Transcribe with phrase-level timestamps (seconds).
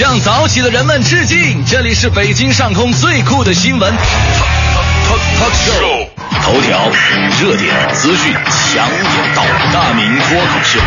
[0.00, 1.62] 向早起的人们致敬！
[1.66, 3.92] 这里是北京上空最酷的新闻
[5.06, 6.08] talk show，
[6.42, 6.90] 头条、
[7.38, 9.44] 热点、资讯、强点到，
[9.74, 10.80] 大明脱口秀。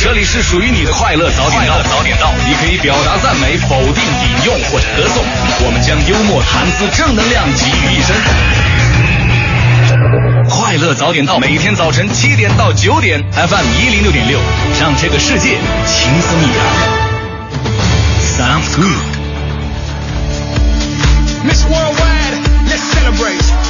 [0.00, 5.24] 这里是属于你的快乐早点到，早点到，你可以表达赞美、否定、引用或者歌颂，
[5.66, 8.14] 我们将幽默、谈资、正能量集于一身。
[10.48, 14.38] 快乐早点到，每天早晨七点到九点，FM 一零六点六，
[14.80, 16.99] 让这个世界轻松一点。
[18.40, 23.69] Sounds good。Miss Worldwide, let's celebrate.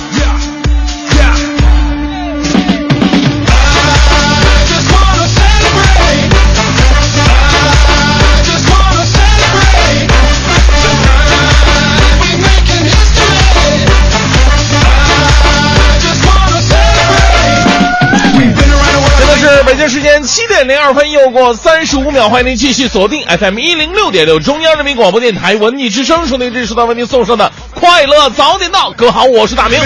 [19.56, 28.92] 是北京时间七点零二分，又过三十五秒，欢迎您继续锁定 FM 一零六点六中央人民广播电台文艺之声，收听这是到为您送上的快乐早点到。
[28.92, 29.80] 各位好，我是大明。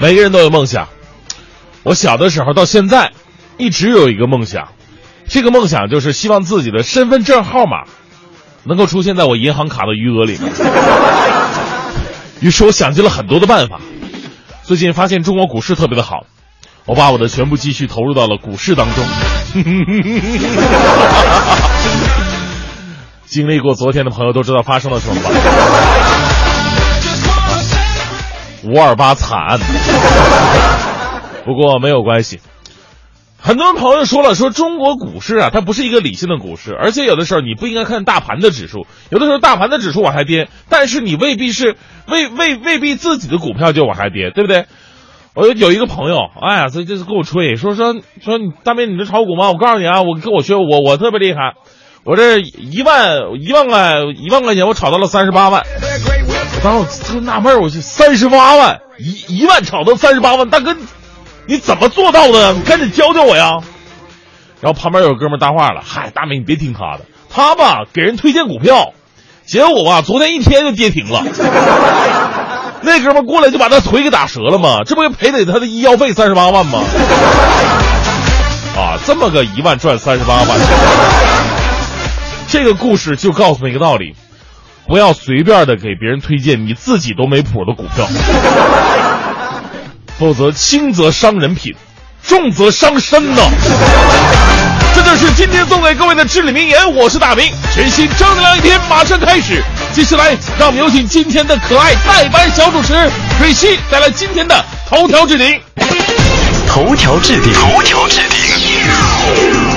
[0.00, 0.88] 每个人都有梦想，
[1.82, 3.12] 我小的时候到现在，
[3.56, 4.68] 一直有一个梦想，
[5.28, 7.84] 这个梦想就是希望自己的身份证号码
[8.64, 10.52] 能够出现在我银行卡的余额里面。
[12.40, 13.80] 于是我想尽了很多的办法。
[14.66, 16.26] 最近发现中国股市特别的好，
[16.86, 19.04] 我把我的全部积蓄投入到了股市当中。
[23.26, 25.30] 经历过昨天的朋友都知道发生了什么吧？
[28.64, 29.60] 五二八惨。
[31.44, 32.40] 不过没有关系，
[33.46, 41.76] 很多朋友说了，说中国股市啊，它不是一个理性的股市，而且有的时候你不应该看大盘的指数，有的时候大盘的指数往下跌，但是你未必是
[42.08, 44.66] 未未未必自己的股票就往下跌，对不对？
[45.34, 49.52] 我有有一个朋友，哎呀，这这是跟我吹，说说说大明，你这炒股吗？
[49.52, 51.54] 我告诉你啊，我跟我学，我我特别厉害，
[52.02, 55.62] 我这一万一万块一万块钱，我炒到了三十八万。
[55.62, 60.74] 我当时我特纳闷，我去三十八万，一一万炒到三十八万，大哥，
[61.46, 62.52] 你怎么做到的？
[62.54, 63.58] 你赶紧教教我呀！
[64.60, 68.94] 然后旁边有哥们搭话了，嗨，大美你别听他的，他吧给人推荐股票，
[69.44, 71.22] 结果吧昨天一天就跌停了。
[72.82, 74.82] 那哥们过来就把他腿给打折了嘛？
[74.84, 76.80] 这不就赔得他的医药费三十八万吗？
[78.76, 80.48] 啊，这么个一万赚三十八万，
[82.48, 84.14] 这个故事就告诉我们一个道理：
[84.86, 88.06] 不要随便的给别人推荐你自己都没谱的股票，
[90.18, 91.74] 否则轻则伤人品，
[92.26, 93.42] 重则伤身呢。
[94.94, 96.94] 这就是今天送给各位的至理名言。
[96.94, 99.62] 我是大明，全新正能量一天马上开始。
[99.92, 102.94] 接下来，让我们有请今天的可爱代班小主持
[103.38, 105.60] 瑞希带来今天的头条置顶。
[106.66, 109.75] 头条置顶，头条置顶。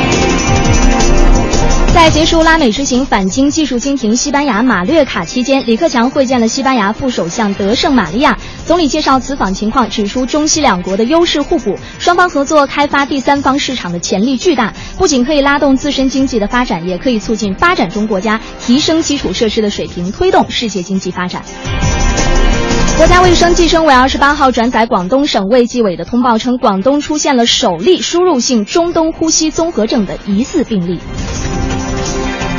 [1.94, 8.38] 在结束拉美之行返京技术经停西班牙马略卡期间，李克强会见了西班牙副首相德圣玛利亚。
[8.66, 21.44] 总理介绍此访情况，指出中西两国的优势互补，双方合作开发第三方市场的潜力巨大，不仅可以拉动自身经济的发展，也可以促进发展中国家提升基础设施的水平，推动世界经济发展。
[22.98, 31.00] 国家卫生计生委二十八号转载广东省卫计委的通报称，广东出现了首例输入性中东呼吸综合症的疑似病例。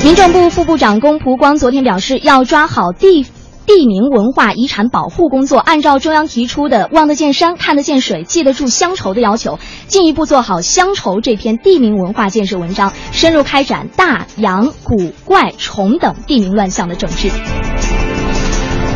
[0.03, 3.27] 民政部副部长龚蒲光昨天表示，要抓好地
[3.67, 17.31] 地名文化遗产保护工作，按照中央提出的“望得见山、看得见水、记得住乡愁”的要求，进一步做好乡愁这篇地名文化建设文章，深入开展大、洋、古、怪、虫等地名乱象的整治。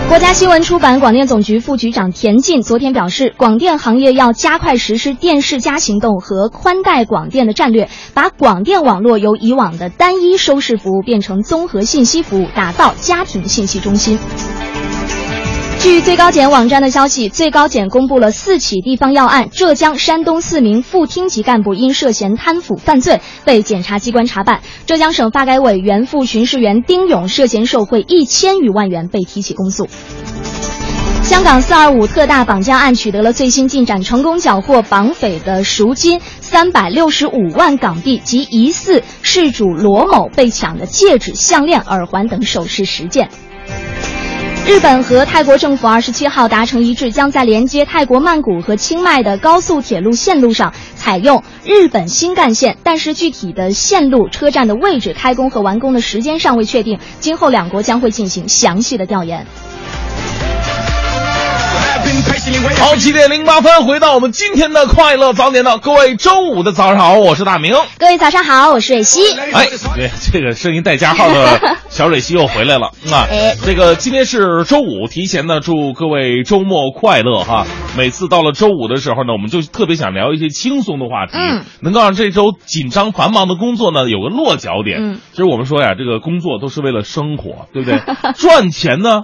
[0.09, 14.19] 国家新闻出版广电总局副局长田进昨天表示，广电行业要加快实施“电视加”行动和宽带广电的战略，把广电网络由以往的单一收视服务变成综合信息服务，打造家庭信息中心。
[15.85, 24.63] 据最高检网站的消息，最高检公布了四起地方要案，浙江、山东四名副厅级干部因涉嫌贪腐犯罪被检察机关查办。
[24.87, 29.87] 浙江省发改委原副巡视员丁勇涉嫌受贿一千余万元被提起公诉。
[31.23, 43.29] 香港“四二五”特大绑架案取得了最新进展，成功缴获绑匪的赎金三百六十五万港币及疑似事主罗某被抢的戒指、项链、耳环等首饰十件。
[44.67, 59.47] 日本和泰国政府二十七号达成一致，将在连接泰国曼谷和清迈的高速铁路线路上采用日本新干线，但是具体的线路、车站的位置、开工和完工的时间尚未确定，今后两国将会进行详细的调研。
[62.45, 67.75] 好，七点零八分，回到我们今天的快乐早点到，各位周五的早上好，我是大明。
[67.97, 69.33] 各位早上好，我是蕊希。
[69.33, 71.59] 哎，对，这个声音带加号的
[71.89, 73.27] 小蕊希又回来了 啊！
[73.31, 77.67] 哎这个今天是周五，提前呢祝各位周末快乐哈。
[77.97, 84.99] 每次到了周五的时候呢，我们就特别想聊一些轻松的话题，嗯能够让这周紧张繁忙的工作呢有个落脚点。
[85.01, 88.03] 嗯其实我们说呀，这个工作都是为了生活，对不对？
[88.37, 89.23] 赚钱呢？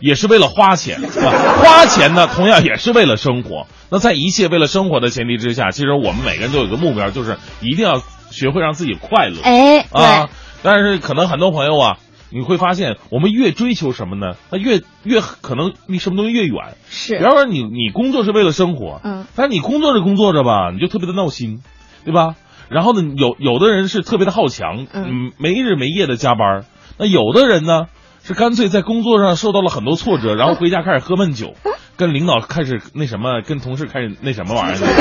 [0.00, 1.00] 也是为了花钱？
[1.00, 3.66] 花钱呢，同样也是为了生活。
[3.90, 9.40] 那在一切为了生活的前提之下，其实我们每个人都有一个目标，就是一定要学会让自己快乐。
[9.42, 10.28] 哎，啊对，，
[10.62, 11.98] 但是可能很多朋友啊，
[12.30, 14.36] 你会发现，我们越追求什么呢？
[14.50, 16.76] 那越越可能离什么东西越远。
[16.88, 21.60] 是比是，方说你你工作是为了生活，嗯，但是你工作着工作着吧，你就特别的闹心，
[22.04, 22.34] 对吧？
[22.68, 26.64] 然后呢，有有的人是特别的好强，嗯，没日没夜的加班，
[26.98, 27.84] 那有的人呢
[28.26, 31.54] 是干脆在工作上受到了很多挫折，然后回家开始喝闷酒，
[31.96, 34.92] 跟领导开始那什么，跟同事开始那什么玩意儿，是吧？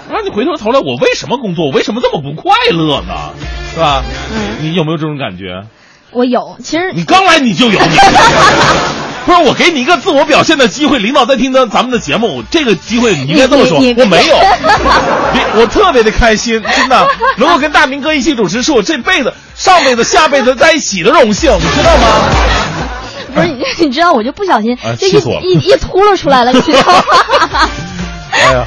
[0.10, 1.66] 那你回头头来，我为什么工作？
[1.66, 3.34] 我为什么这么不快乐呢？
[3.74, 4.02] 是吧？
[4.32, 5.66] 嗯，你有没有这种感觉？
[6.12, 7.78] 我有，其实你刚来你就有你，
[9.28, 14.36] 不是我给你一个自我表现的机会，领导在听咱咱们的节目，这个机会你应该这么说，我没有，
[15.34, 22.06] 你我特别的开心，真的能够跟大明哥一起主持，是我这辈子、上辈子、下辈子在一起的荣幸，你知道吗？
[23.34, 23.48] 不是
[23.84, 27.02] 你，知道，我就不小心啊就气死我了一一一秃噜出来了， 你知道吗？
[28.32, 28.64] 哎呀，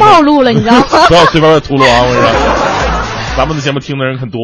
[0.00, 0.86] 暴露了，你知道吗？
[1.08, 2.00] 不要随便秃噜啊！
[2.00, 2.30] 我跟你说，
[3.36, 4.38] 咱们的节目听的人很多。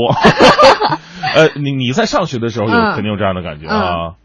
[1.34, 4.19] 呃，你你在上学的时候有嗯肯定有这样的感觉啊。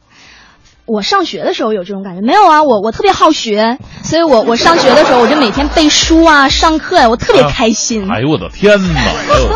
[0.86, 2.64] 我上学的时候有这种感觉没有啊？
[2.64, 8.10] 我我特别好学，所以我我上学的时候我就每天背书啊，上课呀、我特别开心。
[8.10, 9.00] 哎呦我的天哪！
[9.00, 9.50] 哎呦，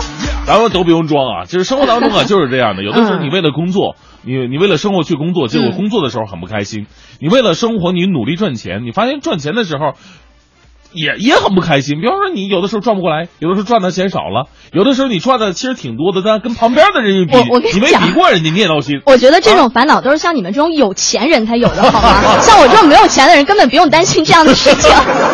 [0.46, 2.84] 咱们都不用装啊，就是生活当中啊 就是这样的。
[2.84, 6.86] 有的时候嗯你为了工作，你你为了生活去工作，结果嗯工作的时候很不开心；
[7.20, 9.94] 你为了生活，你努力赚钱，你发现赚钱的时候。
[10.92, 19.02] 也也很不开心，比方说你有的时候赚不过来，有的时候赚的钱少了，有的时候你赚的其实挺多的，但跟旁边的人一比，我我跟你你没比过人家，你也闹心。
[19.06, 22.40] 我觉得这种烦恼都是像你们这种有钱人才有的，好吗？
[22.42, 24.92] 像我这种没有钱的人，根本不用担心这样的事情。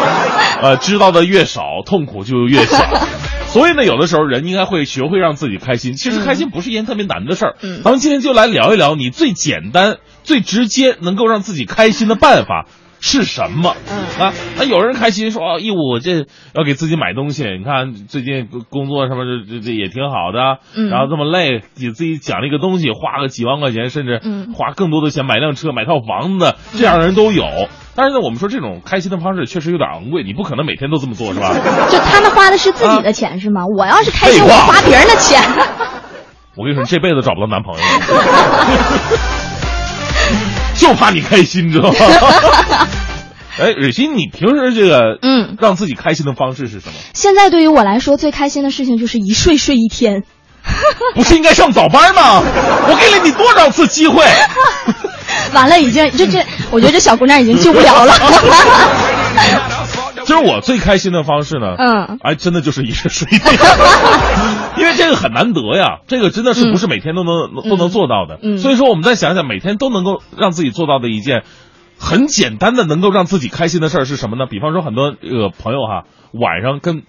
[0.61, 2.77] 呃，知道的越少，痛苦就越小。
[3.47, 5.93] 所以呢，有的时候人应该会学会让自己开心。
[5.93, 7.55] 其实开心不是一件特别难的事儿。
[7.61, 12.65] 嗯咱们今天就来聊一聊你最简单、最直接能够让自己开心的办法
[12.99, 13.75] 是什么。
[13.89, 17.43] 嗯啊，那有人开心说啊，义务我这要给自己买东西。
[17.57, 27.45] 你看最近工作什么这这这也挺好的，嗯然后这么累，给自己奖励个东西，花个几万块钱，甚至嗯花更多的钱买辆车、买套房子，这样的人都有。
[27.97, 31.53] 但是呢，我们说这种开心的方式确实有点昂贵，你不可能每天都这么做，是吧？
[31.89, 33.65] 就他们花的是自己的钱是吗？
[33.67, 35.41] 我要是开心，我花别人的钱。
[36.57, 39.34] 我跟你说，你这辈子找不到男朋友了，
[40.75, 41.95] 就怕你开心，知道吗？
[43.57, 46.93] 哎，蕊欣，你平时这个嗯让自己开心的方式是什么？
[47.13, 50.23] 现在对于我来说，最开心的事情就是一睡睡一天。
[51.13, 52.41] 不是应该上早班吗？
[52.43, 54.25] 我给了你多少次机会？
[55.53, 58.13] 完了，已经这这，我觉得这小姑娘已经救不了了。
[60.25, 63.53] 其实我最开心的方式呢，嗯，哎，真的就是一睡睡一天，
[64.77, 68.39] 因为这个很难得呀，这个真的是不是每天都能、都能做到的。
[68.41, 68.57] 嗯。
[68.57, 71.43] 所以说我们再想想，每天都能够让自己做到的一件
[71.97, 74.47] 很简单的能够让自己开心的事儿是什么呢？
[74.49, 77.03] 比方说很多这个朋友哈，晚上跟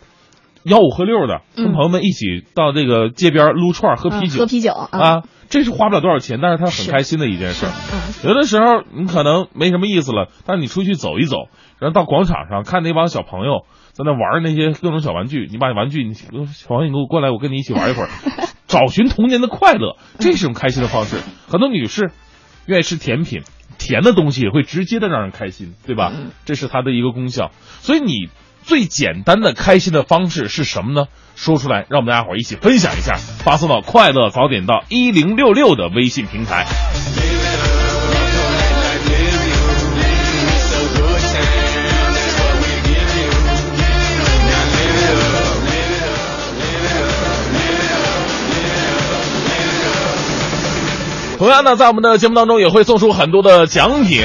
[0.65, 1.73] 吆五喝六的，跟嗯。
[1.73, 7.67] 朋友们一起到这个街边撸串儿喝啤酒，嗯喝啤酒啊，这是花不了多少钱，但是他很开心的一件事
[8.25, 11.49] 有的时候你可能没什么意思了，但是你出去走一走，
[11.79, 16.29] 然后到广场上看那帮小朋友在那玩那些各种小玩具，你把玩具，你小
[16.69, 18.09] 朋友你给我过来，我跟你一起玩一会儿，
[18.67, 21.17] 找寻童年的快乐，这是一种开心的方式。
[21.49, 22.11] 很多女士
[22.67, 23.43] 愿意吃甜品，
[23.79, 26.13] 甜的东西也会直接的让人开心，对吧？
[26.15, 27.51] 嗯这是它的一个功效。
[27.81, 28.29] 所以你
[28.67, 31.07] 最简单的开心的方式是什么呢？
[31.37, 36.67] 说出来，让我们大家伙一起分享一下，发送到快乐早点到一零六六的微信平台。
[51.39, 54.23] 同样呢，在我们的节目当中也会送出很多的奖品。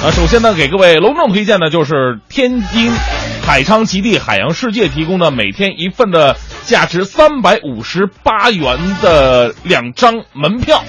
[0.00, 2.92] 啊，首先呢，给各位隆重推荐的就是天津
[3.44, 10.84] 海昌极地海洋世界提供的每天一份的价值三百五十八元的两张门票。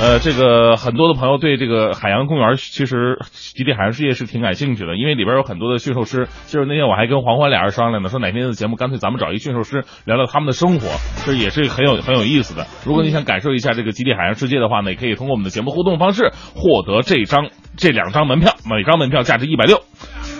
[0.00, 6.26] 呃，这个很多的朋友对这个海洋公园，其实极地海洋世界是挺感兴趣的，因为里边有很多的驯兽师。
[6.48, 10.88] 就是那天我还跟黄欢俩人商量呢，说哪天的节目干脆咱们找一驯兽师聊聊他们的生活，
[11.24, 12.66] 这也是很有很有意思的。
[12.84, 19.82] 如果你想感受一下这个极地海洋世界的话呢，也可以通过我们的节目互动方式获得这张这两张门票，每张门票价值一百六。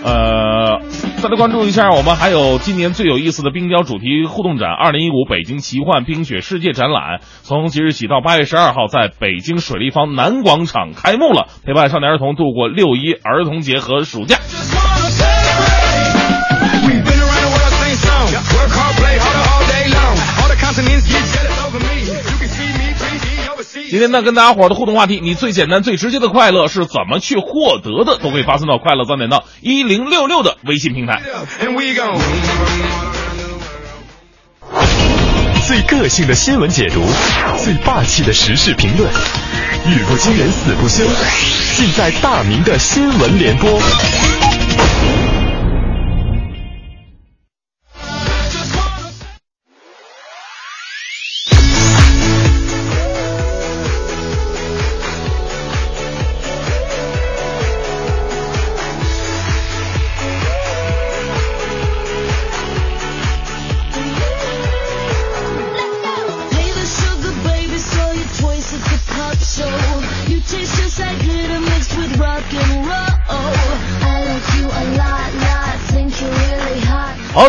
[0.04, 0.80] 呃，
[1.22, 14.38] 再来关注一下，我们还有今年最有意思的冰雕主题互动展——二零一五北京奇幻冰雪世界展览，从即日起到八月十二号，在北京水立方南广场开幕了，陪伴少年儿童度过六一儿童节和暑假。
[23.92, 28.16] 今天呢，跟大家伙儿的互动话题，你最简单、最直接的快乐是怎么去获得的？
[28.16, 31.20] 都可以发送到快乐早点到一零六六的微信平台。
[35.66, 37.02] 最个性的新闻解读，
[37.62, 39.06] 最霸气的时事评论，
[39.86, 41.04] 语不惊人死不休，
[41.76, 43.78] 尽在大明的新闻联播。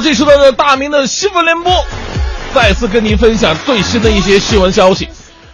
[0.04, 1.72] 这时段的大明的新闻联播，
[2.54, 5.08] 再次跟您分享最新的一些新闻消息。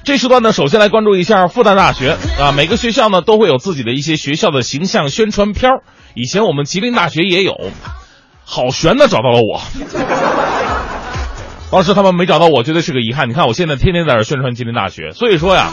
[0.03, 5.83] 这时段呢，首先来关注一下复旦大学啊，每个学校呢都会有自己的一些学校的形象宣传片儿
[6.15, 7.53] 以前我们吉林大学也有，
[8.43, 9.61] 好悬的找到了我。
[11.71, 13.29] 当时他们没找到我，觉得是个遗憾。
[13.29, 15.69] 你看我现在天天在这宣传吉林大学，所以说呀，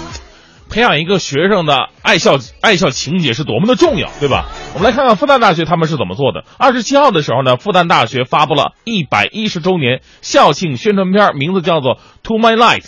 [0.69, 4.47] 培养一个学生的爱校爱校情节是多么的重要，对吧？
[4.75, 6.45] 我们来看看复旦大学他们是怎么做的。
[6.59, 12.83] 二十七号的时候呢，复旦大学发布了一百一十周年校庆宣传片，名字叫做《To My Light》。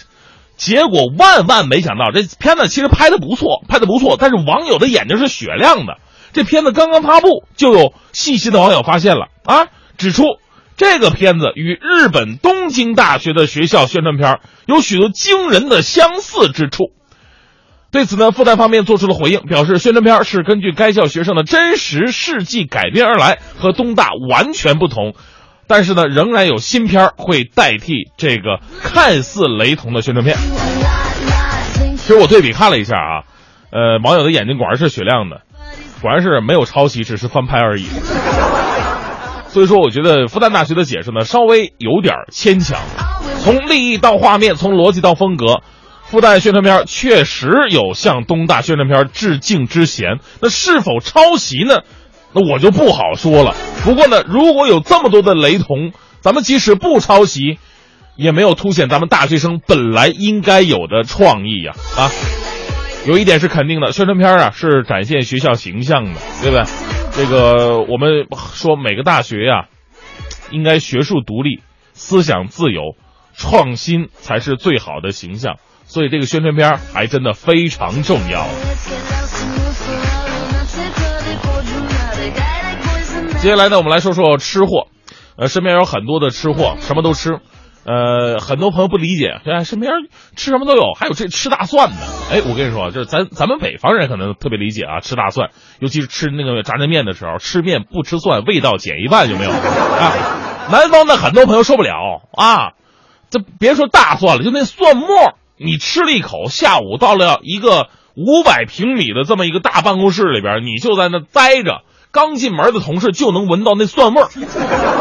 [0.57, 5.99] 结果万万没想到，这片子其实拍的不错，拍的不错，但是网友的眼睛是雪亮的。
[6.33, 10.25] 这片子刚刚发布，就有细心的网友发现了啊，指出
[10.77, 16.91] 这个片子与日本东京大学的学校宣传片有许多惊人的相似之处。
[17.91, 25.15] 对此呢，复旦方面做出了回应，表示宣传片是根据该校学生的真实事迹改编而来，和东大完全不同。
[25.67, 30.37] 但是呢，仍然有新片会代替这个看似雷同的宣传片。
[31.97, 33.25] 其实我对比看了一下啊，
[33.71, 35.43] 呃，网友的眼睛果然是雪亮的，
[36.01, 37.87] 果然是没有抄袭，只是翻拍而已。
[39.49, 42.79] 所以说，我觉得复旦大学的解释呢，稍微有点牵强。
[43.41, 45.63] 从立意到画面，从逻辑到风格，
[46.11, 50.21] 复旦宣传片确实有向东大宣传片致敬之嫌。
[50.41, 51.83] 那是否抄袭呢？
[52.33, 53.55] 那我就不好说了。
[53.85, 57.59] 不过呢，如果有这么多的雷同，咱们即使不抄袭，
[58.17, 62.11] 也没有凸显咱们大学生本来应该有的创意呀啊！
[63.07, 66.65] 有一点是肯定的，宣传片啊是展现学校形象的，对不对？
[67.13, 69.69] 这个我们说每个大学呀、
[70.51, 71.61] 应该学术独立、
[71.93, 72.97] 思想自由、
[73.35, 75.57] 创新才是最好的形象。
[75.89, 78.47] 所以这个宣传片还真的非常重要。
[83.39, 84.87] 接下来呢，我们来说说吃货。
[85.37, 87.39] 呃，身边有很多的吃货，什么都吃。
[87.85, 89.93] 呃，很多朋友不理解，哎，身边
[90.37, 91.97] 吃什么都有，还有这吃大蒜的。
[92.31, 99.51] 哎，我跟你说，就是咱咱们北方人可能特别理解啊，吃大蒜，尤其是吃那个炸酱面的时候，吃面不吃蒜，味道减一半，有没有？
[99.53, 101.95] 啊，南方的很多朋友受不了
[102.33, 102.73] 啊，
[103.31, 105.07] 这别说大蒜了，就那蒜末，
[105.59, 111.83] 你吃了一口，下午到了一个五百平米的这么一个大办公室里边，你就在那待着。
[112.11, 114.29] 刚进门的同事就能闻到那蒜味儿，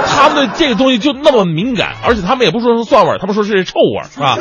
[0.05, 4.37] 他们对这个东西就那么敏感，而且他们也不说是蒜味儿，他们说是臭味儿，是吧？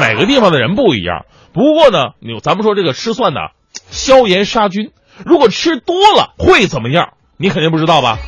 [0.00, 1.26] 每个地方的人不一样。
[1.52, 3.40] 不过呢，你咱们说这个吃蒜呢，
[3.90, 4.92] 消炎杀菌，
[5.26, 7.14] 如果吃多了会怎么样？
[7.38, 8.18] 你肯定不知道吧？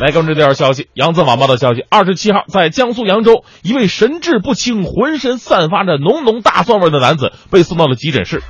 [0.00, 8.44] 来关注这条消息，扬子晚报的消息，二十七号在江苏扬州，一位神志不清、浑身散发着浓浓大蒜味的男子被送到了急诊室。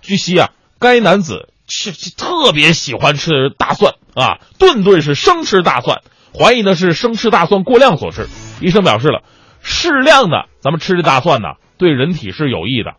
[0.00, 6.02] 据悉啊，该男子是特别喜欢吃大蒜啊，顿顿是生吃大蒜，
[6.38, 8.28] 怀疑呢是生吃大蒜过量所致。
[8.60, 9.22] 医生表示了，
[9.60, 12.92] 适量的咱们吃这大蒜呢，对人体是有益的，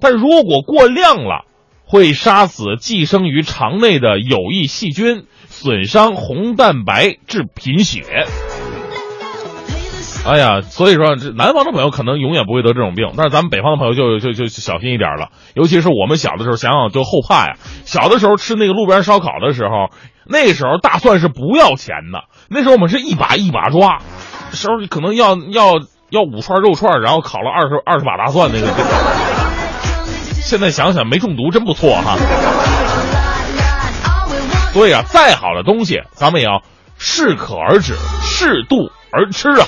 [0.00, 1.44] 但如果过量了，
[1.84, 5.26] 会杀死寄生于肠内的有益细菌，
[5.62, 8.02] 损伤红蛋白，致贫血。
[10.24, 15.28] 哎呀，所以说这南方的朋友可能永远不会得这种病，但是咱们北方的朋友就就就小心一点了。
[15.54, 17.56] 尤其是我们小的时候，想想就后怕呀。
[17.84, 19.90] 小的时候吃那个路边烧烤的时候，
[20.26, 23.98] 那时候大蒜是不要钱的，那时候我们是一把一把抓，
[24.52, 25.74] 时候可能要要
[26.08, 28.66] 要五串肉串，然后烤了二十二十把大蒜那个。
[30.40, 32.16] 现在想想没中毒真不错哈。
[34.72, 36.62] 所以啊，再好的东西咱们也要
[36.96, 39.66] 适可而止，适度而吃啊。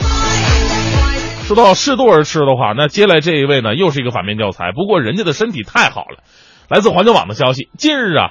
[1.47, 4.71] 说到适度而吃的话，那接下来这一位呢，又是一个反面教材。
[4.73, 6.23] 不过人家的身体太好了。
[6.69, 8.31] 来自环球网的消息，近日啊，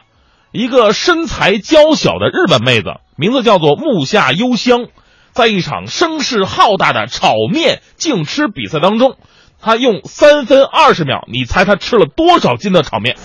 [0.51, 4.87] 一个身材娇小的日本妹子，名字叫做木下优香，
[5.33, 9.17] 在一场声势浩大的炒面竞吃比赛当中，
[9.59, 13.17] 她用三分二十秒，你猜她吃了多少斤的炒面？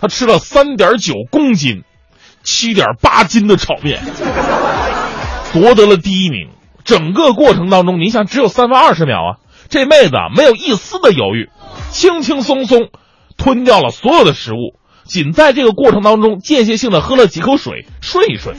[0.00, 1.84] 她吃了三点九公斤，
[2.48, 4.00] 七点八斤的炒面，
[5.52, 6.48] 夺得了第一名。
[6.82, 9.30] 整个过程当中，你想只有三分二十秒啊，
[9.68, 11.50] 这妹子啊没有一丝的犹豫，
[11.90, 12.88] 轻轻松松
[13.36, 18.56] 吞掉了所有的食物，仅在这个过程当中间歇性的喝了几口水，顺一顺。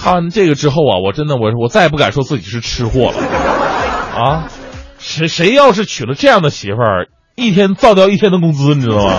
[0.00, 3.18] 看完这个之后啊，我真的我我再也不敢说自己是吃货了
[4.16, 4.46] 啊！
[5.00, 9.14] 谁谁要是娶了这样的媳妇儿，一天造掉一天的工资，你知道吗？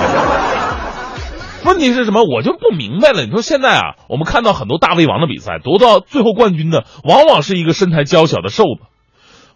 [1.64, 2.24] 问题是什么？
[2.24, 3.24] 我就不明白了。
[3.26, 8.82] 你说现在啊，我们看到很多大胃王的比赛，夺到最后冠军的，往往是一个身材娇小的瘦子。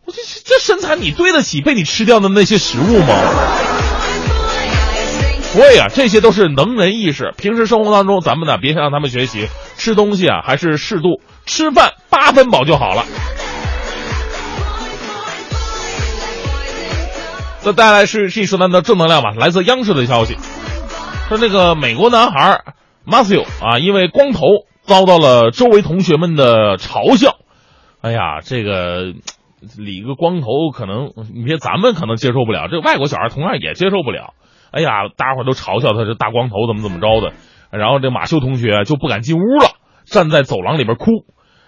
[0.05, 3.15] 我这这身材，你对得起被你吃掉的那些食物吗？
[5.53, 7.33] 所以啊，这些都是能人异士。
[7.37, 9.47] 平时生活当中，咱们呢别向他们学习，
[9.77, 13.05] 吃东西啊还是适度，吃饭八分饱就好了。
[17.63, 19.31] 这带来是是一说咱的正能量吧。
[19.35, 20.37] 来自央视的消息。
[21.27, 22.63] 说那个美国男孩
[23.03, 24.41] Matthew 啊，因为光头
[24.83, 27.37] 遭到了周围同学们的嘲笑。
[28.01, 29.13] 哎呀，这个
[29.75, 34.35] 理个光头可能，你别咱们可能接受不了，这外国小孩同样也接受不了。
[34.69, 37.33] 哎呀，大家伙都嘲笑他这大光头怎么怎么着的。
[37.71, 39.71] 然后这马修同学就不敢进屋了，
[40.05, 41.05] 站在走廊里边哭。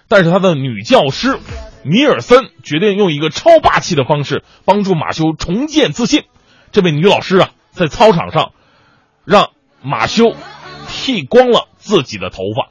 [0.07, 1.39] 但是他的女教师
[1.83, 6.25] 米尔森决定用一个超霸气的方式帮助马修重建自信。
[6.71, 8.51] 这位女老师啊，在操场上。
[9.27, 9.49] 让
[9.83, 10.33] 马修
[10.87, 12.69] 剃光了自己的头发，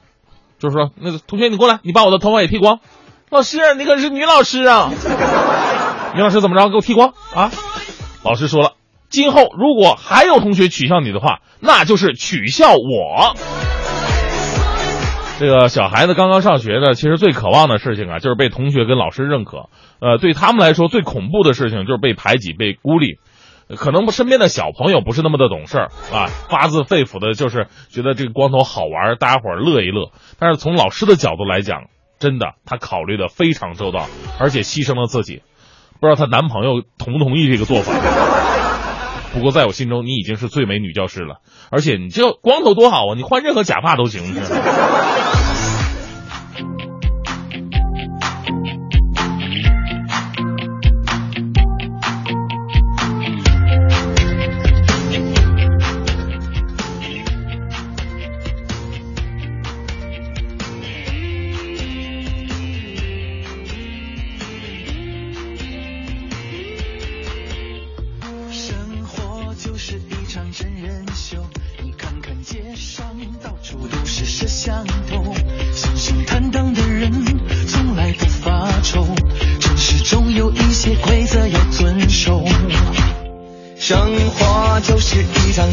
[0.59, 2.81] 就是说，那个同学你过来，你把我的头发也剃光。
[3.29, 4.91] 老师，你可是女老师啊！
[6.15, 6.71] 女老师怎么着？
[6.71, 7.51] 给我剃光啊！
[8.25, 8.73] 老师说了，
[9.11, 13.37] 今后如果还有同学取笑你的话，那就是取笑我。
[15.39, 19.69] 这个小孩子刚刚上学呢，其实最渴望的事情啊，就是被同学跟老师认可。
[20.01, 23.19] 呃，对他们来说，最恐怖的事情就是被排挤、被孤立。
[23.75, 30.13] 可能身边的小朋友不是那么的懂事儿啊，发自肺腑的就是觉得这个光头好玩，大家伙儿乐一乐。
[30.39, 31.87] 但是从老师的角度来讲，
[32.21, 34.07] 真的他考虑的非常周到，
[34.39, 35.43] 而且牺牲了自己。
[35.99, 37.93] 不知道她男朋友同不同意这个做法。
[39.35, 44.23] 不过在我心中，你已经是最美女教师了，而且你这光头多好啊，你换任何假发都行。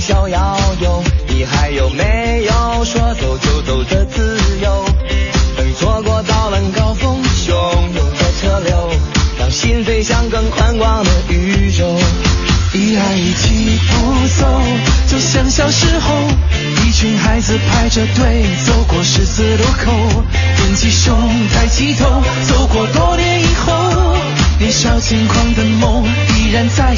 [0.06, 2.84] 逍遥游你还有没有？
[2.84, 4.86] 说走就走的自由。
[5.56, 8.90] 等错过早了高峰汹涌的车流
[9.40, 11.98] 让心飞向更宽广的宇宙。
[12.74, 14.62] 一二一起不走
[15.08, 16.14] 就像小时候
[16.86, 20.24] 一群孩子排着队走过十字路口
[20.58, 21.16] 挺起胸
[21.54, 24.18] 抬起头走过多年以后
[24.60, 26.04] 年少轻狂的梦
[26.36, 26.93] 依然在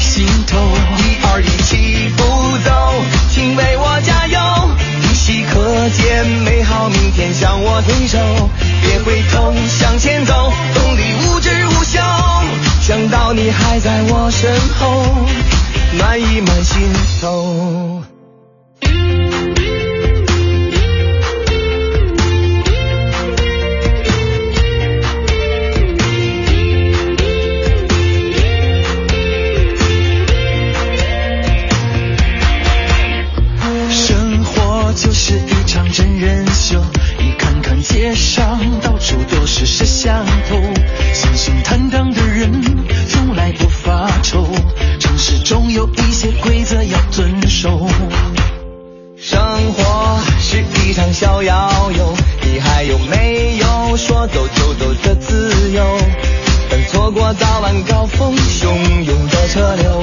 [57.66, 60.00] 晚高峰汹涌的车流，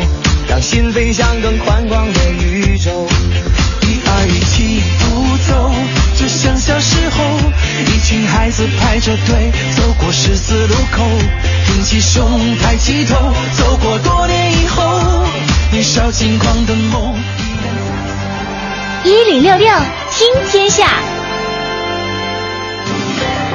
[0.50, 3.08] 让心飞向更宽广的宇宙。
[3.84, 5.72] 一二一起步走，
[6.20, 7.24] 就像小时候，
[7.88, 11.08] 一群孩子排着队走过十字路口，
[11.66, 13.16] 挺起胸，抬起头，
[13.54, 15.26] 走过多年以后，
[15.72, 17.16] 年少轻狂的梦。
[19.06, 19.74] 一零六六
[20.12, 21.13] 听天下。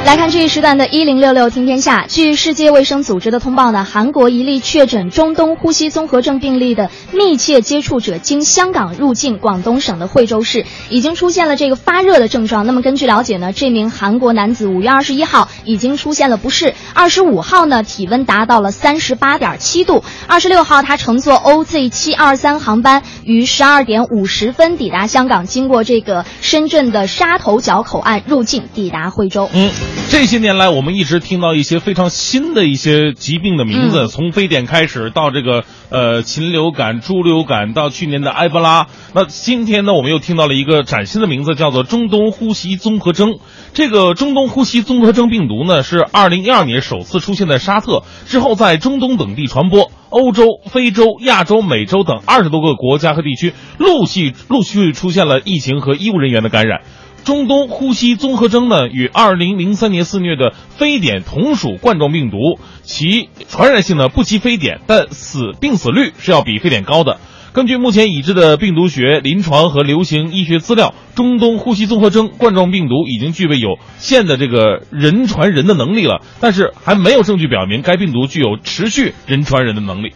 [0.09, 2.07] 来看这一时段的“一零六六听天下”。
[2.09, 12.65] 据世界卫生组织的通报呢，韩国一例确诊中东呼吸综合症病例的密切接触者经香港入境广东省的惠州市，已经出现了这个发热的症状。
[12.65, 29.51] 那么根据了解呢，这名韩国男子五月二十一号已经出现了不适，二十五号呢体温达到了三十八点七度，二十六号他乘坐 OZ 七二三航班于十二点五十分抵达香港，经过这个深圳的沙头角口岸入境，抵达惠州。
[29.53, 29.71] 嗯。
[30.11, 38.89] 这些年来，我们一直听到一些非常新的一些疾病的名字，从非典开始到这个呃禽流感、猪流感，到去年的埃博拉。
[39.15, 43.39] 那今天呢，我们又听到了一个崭新的名字，叫做中东呼吸综合征。
[43.75, 56.81] 这个中东呼吸综合征病毒呢，是二零一二年首次出现在沙特，之后在中东等地传播，欧洲、非洲、亚洲、美洲等二十多个国家和地区陆续陆续出现了疫情和医务人员的感染。
[57.25, 67.19] 中东呼吸综合征呢，与二零零三年肆虐的非典同属冠状病毒，其传染性呢不及非典，但死病死率是要比非典高的。
[67.53, 80.13] 根据目前已知的病毒学、临床和流行医学资料，中东呼吸综合征冠状病毒已经具备有限的这个人传人的能力了，但是还没有证据表明该病毒具有持续人传人的能力。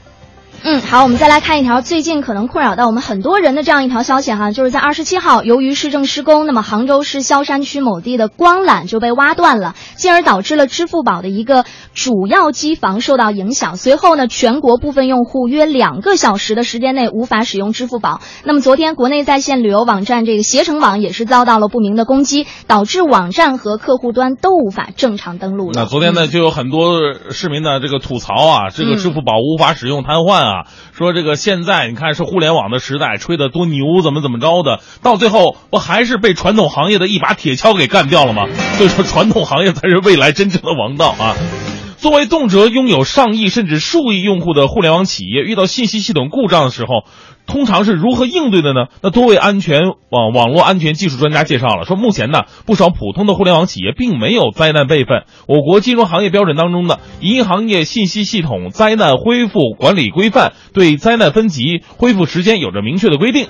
[0.64, 13.77] 嗯，好，我们再来看一条最近可能困扰到我们很多人的这样一条消息哈，就是在二十七号，由于市政施工，那么杭州市萧山区某地的光缆就被挖断了，进而导致了支付宝的一个主要机房受到影响。
[13.77, 18.20] 随后呢，全国部分用户约两个小时的时间内无法使用支付宝。
[18.44, 25.72] 那么昨天，国内在线旅游网站这个携程网也是遭到了不明的攻击，导致网站和客户端都无法正常登录。
[25.75, 27.01] 那昨天呢，就有很多
[27.33, 30.51] 市民呢这个吐槽啊，这个支付宝无法使用瘫痪啊。
[30.52, 38.46] 啊，说这个现在你看是互联网的时代，吹的多牛，怎么怎么着的，到最后不还是被传统行业的一把铁锹给干掉了吗？
[38.76, 41.34] 所以说，传统行业才是未来真正的王道啊！
[41.96, 47.04] 作为动辄拥有上亿甚至数亿用户的互联网企业，遇到信息系统故障的时候。
[47.46, 48.87] 通常是如何应对的呢？
[49.02, 55.24] 那多位安全网网络安全技术专家介绍了，说目前呢，不少普通的互联网企业并没有灾难备份。
[55.46, 63.48] 我国金融行业标准当中呢，银行业信息系统灾难恢复管理规范对灾难分级、恢复时间有着明确的规定。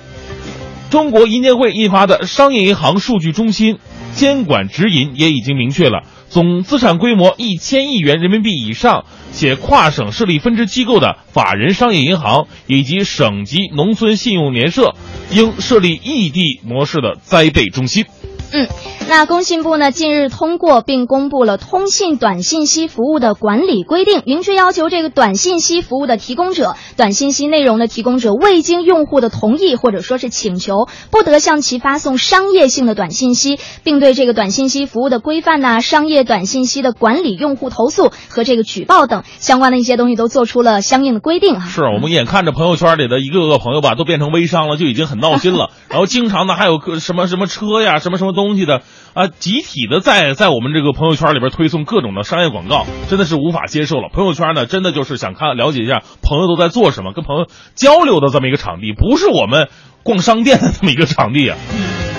[0.89, 3.79] 中国银监会印发的《商业银行数据中心
[4.11, 6.03] 监管指引》也已经明确了。
[6.33, 14.95] 总资产规模一千亿元人民币以上且跨省设立分支机构的法人商业银行以及省级农村信用联社，
[15.29, 18.05] 应设立异地模式的灾备中心。
[18.51, 18.67] 嗯，
[19.09, 41.67] 那工信部呢近日通过并公布了通信短信息服务的管理规定，明确要求这个短信息服务的提供者、短信息内容的提供者未经用户的同意或者说是请求，不得向其发送商业性的短信息，并对这个短信息服务的规范呐、商业短信息的管理、用户投诉和这个举报等相关的一些东西都做出了相应的规定哈。
[41.67, 45.71] 是我们眼看着朋友圈里的一个个朋友吧，都变成微商了，就已经很闹心了。
[45.89, 48.43] 然后经常呢还有个什么什么车呀，什么什么东。
[48.43, 48.81] 东西的
[49.13, 54.09] 啊，集体的在在我们这个朋友圈里边推送各种的商业广告，真的是无法接受了。
[54.11, 59.69] 朋友圈呢，真的就是想看了解一下朋友都在做什么，跟朋友交流的这么一个场地，不是我们
[60.01, 61.57] 逛商店的这么一个场地啊。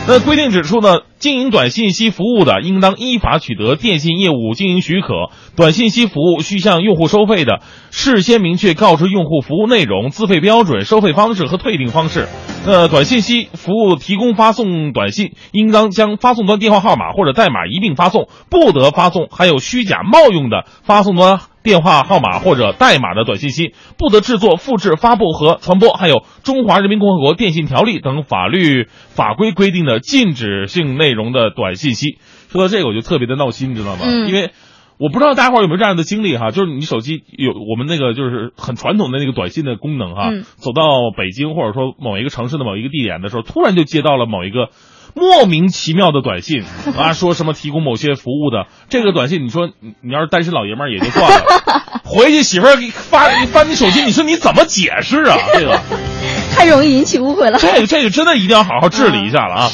[0.06, 5.30] 那规定指出呢，经营短信息服务的，应当依法取得电信业务经营许可。
[5.56, 12.28] 短信息服务需向用户收费的，事先明确告知用户服务内容、资费标准、收费方式和退订方式。
[12.66, 21.40] 呃，短信息服务提供发送短信，应当将发送端电话号码或者代码一并发送，不得发送含有虚假冒用的发送端。
[21.64, 32.18] 电话号码或者代码的短信息不得制作、复制、发布和传播含有《中华人民共和国电信条例》等法律法规规定的禁止性内的短信息。
[32.50, 34.02] 说到这个，我就特别的闹心，你知道吗？
[34.04, 34.28] 嗯。
[34.28, 34.50] 因为
[34.98, 40.82] 我不知道大家伙有没有这样的经历哈，就是你手机有我们那个就是很传统的那个短信的功能哈，走到
[41.16, 44.70] 北京或者说某一个城市的某一个地点的时候，突然就接到了某一个。
[45.16, 46.64] 莫名其妙的短信
[46.98, 51.44] 啊，说什么提供某些服务的这个短信，你说你你要是单身老爷们儿也就算了，
[52.02, 55.36] 回去媳妇儿发翻你手机，你说你怎么解释啊？
[55.54, 55.78] 这个
[56.50, 57.60] 太容易引起误会了。
[57.60, 59.70] 这个这个真的一定要好好治理一下了啊。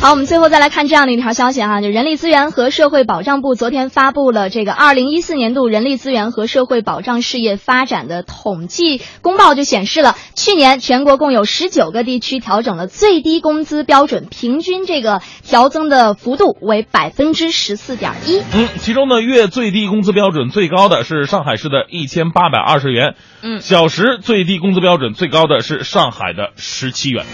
[0.00, 18.40] 好，我们最后再来看这样的一条消息哈，就人力资源和社会保障部昨天发布了这个二零一四年度人力资源和社会保障事业发展的统计公报，就显示了去年全国共有十九个地区调整了最低工资标准，平均这个调增的幅度为百分之十四点一。
[18.54, 27.26] 嗯，其中呢，月最低工资标准最高的是上海市的一千八百二十元，嗯小时最低工资标准最高的是上海的十七元。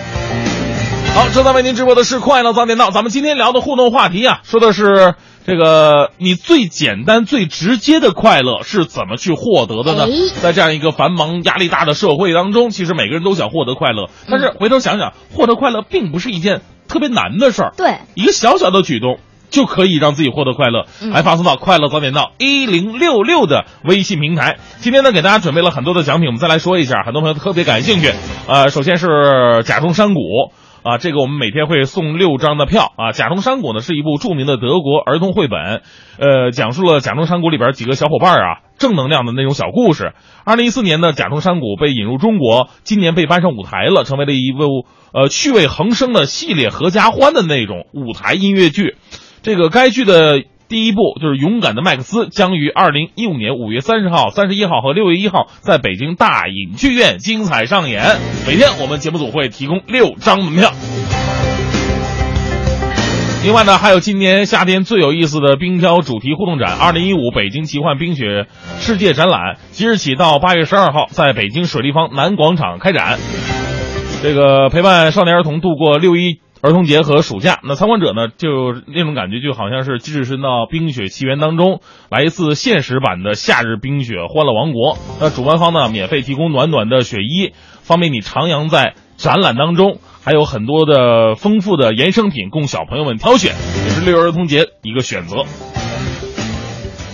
[1.17, 5.15] 好，正在为您直播的是快乐早点到，咱们今天聊的互动话题啊，说的是
[5.47, 10.41] 这个你最简单、最直接的快乐是怎么去获得的呢哎？
[10.43, 17.73] 在这样一个繁忙、压力大的社会当中，其实每个人都想获得快乐，但是回头想想，获得快乐并不是一件特别难的事儿。
[17.79, 24.59] 对，一个小小的举动就可以让自己获得快乐，嗯来发送到快乐早点到一零六六的微信平台。
[24.81, 28.13] 今天呢，给大家准备了很多的奖品，我们再来说一下，很多朋友特别感兴趣。
[28.47, 30.21] 呃，首先是甲虫山谷。
[30.87, 33.11] 啊，这个我们每天会送六张的票啊。
[33.11, 35.83] 甲虫山谷呢是一部著名的德国儿童绘本，
[36.21, 40.13] 呃，讲述了甲虫山谷里边几个小伙伴啊正能量的那种小故事。
[40.45, 48.95] 二零一四年呢，甲虫山谷被引入中国，今年被搬上舞台了，成为了一部呃趣味横生的系列合家欢的那种舞台音乐剧。
[49.43, 58.17] 这个该剧的第一部就是《勇敢的麦克斯》，将于二零一五年五月三十号、三十一号和六月一号在北京大隐剧院精彩上演。
[58.49, 60.73] 每天我们节目组会提供六张门票。
[63.45, 68.47] 另外呢，还有今年夏天最有意思的冰雕主题互动展——二零一五北京奇幻冰雪
[68.81, 73.21] 世界展览，即日起到八月十二号在北京水立方南广场开展。
[74.21, 84.97] 这个陪伴少年儿童度过六一儿童节和暑假，那参观者呢，就那种感觉就好像是置身到冰雪奇缘当中，来一次现实版的夏日冰雪欢乐王国。
[85.21, 93.53] 那主办方呢，免费提供暖暖的雪衣，方便你徜徉在展览当中，还有很多的丰富的衍生品供小朋友们挑选，
[93.85, 95.45] 也是六一儿童节一个选择。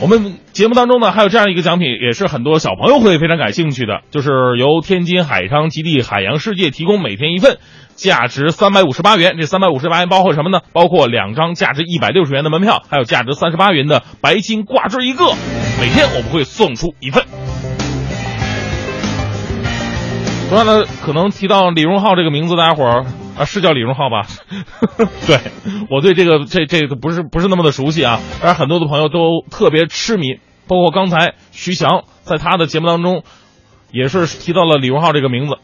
[0.01, 7.59] 我们节目当中呢，还有这样一个奖品，也是很多小朋友会非常感兴趣的，就是由天津海昌基地海洋世界提供每天一份，
[8.03, 9.37] 价值三百五十八元。
[9.39, 10.61] 这三百五十八元包括什么呢？
[10.73, 15.25] 包括两张价值一百六十元的门票，还有价值三十八元的白金挂坠一个。
[15.81, 17.25] 每天我们会送出一份。
[20.49, 23.07] 同样呢，可能提到李荣浩这个名字，大家伙儿
[23.39, 24.27] 啊是叫李荣浩吧？
[25.27, 25.39] 对
[25.89, 33.23] 我对这个这这个不是不是那么的熟悉啊，当然很多的朋友都特别痴迷，包括刚才徐翔在他的节目当中
[33.93, 35.57] 也是提到了李荣浩这个名字。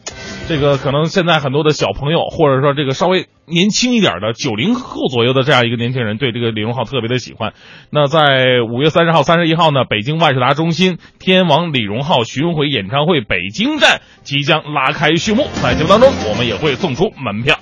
[0.49, 7.53] 这个可能现在很多的小朋友，或者说这个稍微年轻一点的九零后左右的这样一个年轻人，对这个李荣浩特别的喜欢。
[7.91, 17.55] 那在五月三十号、三十一号呢，北京万事达中心天王李荣浩巡回演唱会北京站即将拉开序幕，在节目当中我们也会送出门票。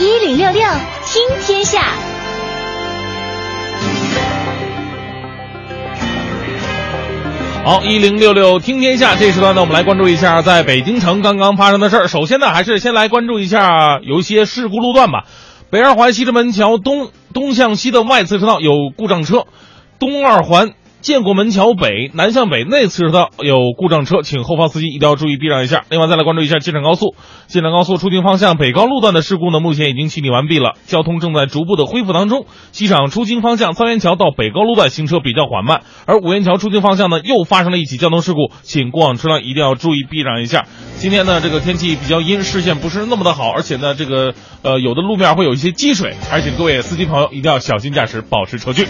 [0.00, 0.60] 一零六六
[1.06, 2.11] 听天下。
[7.64, 12.08] 好，一零六六听天下，这时段呢，我们来关注一下在北京城刚刚发生的事儿。
[12.08, 15.26] 首先呢，还是先来关注一下有一些事故路段吧。
[15.70, 19.46] 北二环西直门桥东东向西的外侧车道有故障车，
[20.00, 25.84] 东二环建国门桥北南向北内侧车道有故障车，请后方司机一定要注意避让一下。
[25.90, 27.16] 另外再来关注一下京沈高速，
[27.48, 32.46] 京沈高速出京方向北高路段的事故呢，目前已经清理完毕了，交通正在逐步的恢复当中。
[32.70, 40.66] 机场出京方向三元桥到北高路段行车比较缓慢，而五元桥出京方向呢又发生了一起交通事故，请过往车辆一定要注意避让一下。
[40.98, 48.86] 今天呢，这个天气比较阴，视线不是那么的好，而且呢，这个呃有的路面会有一些积水，还请各位司机朋友一定要小心驾驶，保持车距。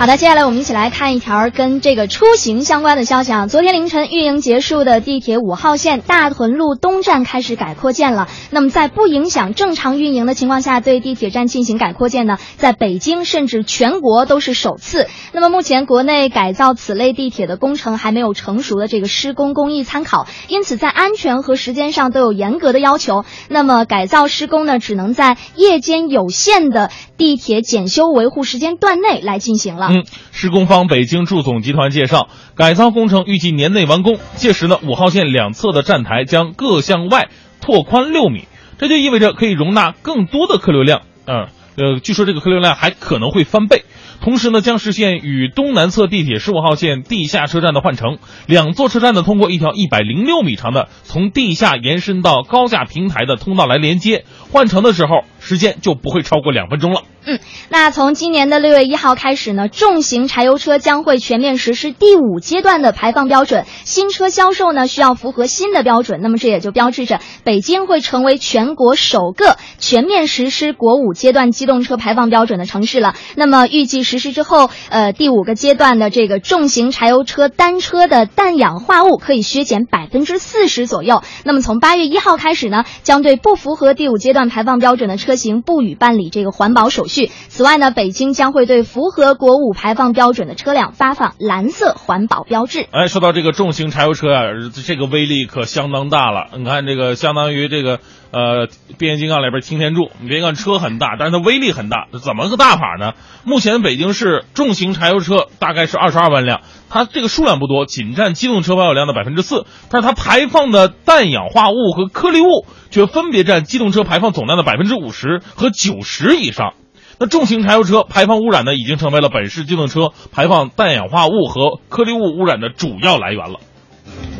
[0.00, 3.46] 好的，接下来我们一起来看一条跟这个出行相关的消息啊。
[3.46, 8.26] 昨天凌晨运营结束的地铁五号线大屯路东站开始改扩建了。
[8.48, 15.06] 那么在不影响正常运营的情况下，对地铁站进行改扩建呢，在北京甚至全国都是首次。
[15.32, 23.26] 那么目前国内改造此类地铁的工程还没有成熟的这个施工工艺参考，因此在安全和时间上都有严格的要求。
[23.50, 29.89] 那么改造施工呢，只能在夜间有限的地铁检修维护时间段内来进行了。
[29.90, 34.18] 嗯，施工方北京住总集团介绍，改造工程预计年内完工。
[34.36, 37.28] 届时呢，五号线两侧的站台将各向外
[37.60, 38.44] 拓宽六米，
[38.78, 41.02] 这就意味着可以容纳更多的客流量。
[41.26, 43.82] 嗯，呃，据说这个客流量还可能会翻倍。
[44.20, 54.24] 同时呢，将实现与东南侧地铁十五号线地下车站的换乘，两座车站呢通过一条一百零六米长的从地下延伸到高架平台的通道来连接。
[54.52, 57.02] 换乘的时候时间就不会超过两分钟了。
[57.26, 66.20] 嗯，那从今年的六月一号开始呢，重型柴油车将会全面实施第五阶段的排放标准，新车销售呢需要符合新的标准。
[66.22, 73.14] 那么这也就标志着北京会成为全国首个全面实施国五阶段机动车排放标准的城市了。
[73.34, 81.22] 那么预计实施之后，呃，第五个阶段的这个重型柴油车单车的氮氧化物可以削减百分之四十左右。
[81.44, 87.30] 那么从八月一号开始呢，将对不符合第五阶段排放标准的车型不予办理这个环保手续。
[87.48, 92.86] 此外呢，北京将会对符合国五排放标准的车辆发放蓝色环保标志。
[92.90, 94.42] 哎，说到这个重型柴油车啊，
[94.86, 96.48] 这个威力可相当大了。
[96.56, 97.98] 你看，这个相当于这个
[98.32, 102.06] 呃变形金刚里边擎天柱，你别看车很大，但是它威力很大。
[102.22, 103.12] 怎么个大法呢？
[103.44, 116.74] 目前北京市重型柴油车大概是二十二万辆，它这个数量不多，仅占机动车保有量的百分之四，但是它排放的氮氧化物和颗粒物却分别占机动车排放总量的百分之五十和九十以上。
[117.18, 123.60] 那重型柴油车排放污染呢，已经成为了本市机动车排放氮氧化物和颗粒物污染的主要来源了。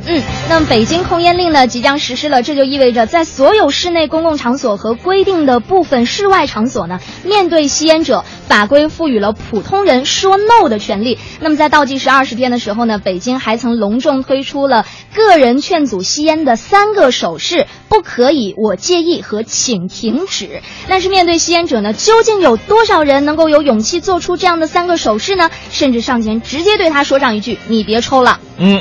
[0.07, 11.19] 嗯，那么北京控烟令呢即将实施了，这就意味着在所有室内公共场所和规定的部分室外场所呢，面对吸烟者，法规赋予了普通人说 no 的权利。
[11.41, 20.63] 那么在倒计时二十天的时候呢，北京还曾隆重推出了个人劝阻吸烟的三个手势：不可以、我介意和请停止。
[20.89, 25.51] 但是面对吸烟者呢，究竟有多少人能够有勇气做出这样的三个手势呢？
[25.71, 28.81] 甚至上前直接对他说上一句：“你别抽了。”嗯。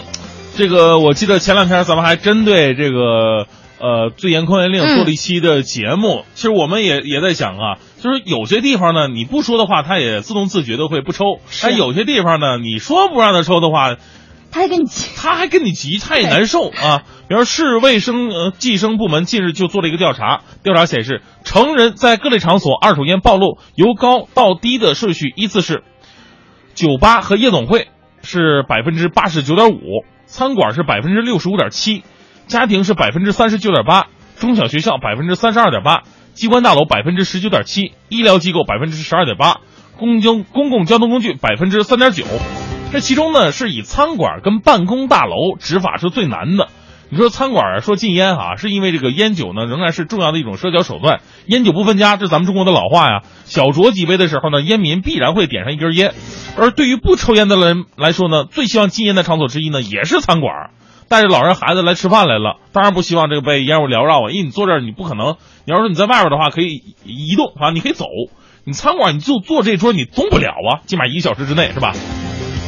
[0.55, 3.47] 这个我记得前两天咱们还针对这个
[3.79, 6.25] 呃最严控烟令做了一期的节目。
[6.33, 13.95] 其实我们也也在想啊，就是有些地方呢你不说的话，他也自动自觉的会不抽；但有些地方呢，你说不让他抽的话，
[14.51, 17.03] 他还跟你急，他还跟你急，他也难受 啊。
[17.29, 25.83] 比如市卫生呃计生部门近日就做了一个调查，调查显示，成人在各类场所二手烟暴露由高到低的顺序依次是：
[26.73, 27.87] 酒吧和夜总会
[28.23, 30.03] 是百分之八十九点五。
[30.29, 32.03] 餐馆是百分之六十五点七，
[32.45, 39.61] 家庭是百分之三十九点八，中小学校百分之三十二点八，机关大楼百分之十九点七，医疗机构百分之十二点八，
[39.97, 42.25] 公交公共交通工具百分之三点九。
[42.91, 46.69] 这其中呢，是以餐馆跟办公大楼执法是最难的。
[47.11, 53.23] 你说餐馆说禁烟啊，是因为这个烟酒呢仍然是重要的一种社交手段，烟酒不分家，这是咱们中国的老话呀。
[53.45, 56.13] 小酌几杯的时候呢，烟民必然会点上一根烟。
[56.55, 60.69] 而对于不抽烟的人来说呢，最希望禁烟的场所之一呢，也是餐馆。
[61.07, 65.37] 带着老人孩子来吃饭来了，当然不希望这个被烟雾缭绕啊，因为你坐这儿你不可能。
[65.65, 68.05] 你要说你在外边的话，可以移动啊，你可以走。
[68.65, 71.93] 你餐馆你就坐这桌，你动不了啊，起码一个小时之内是吧？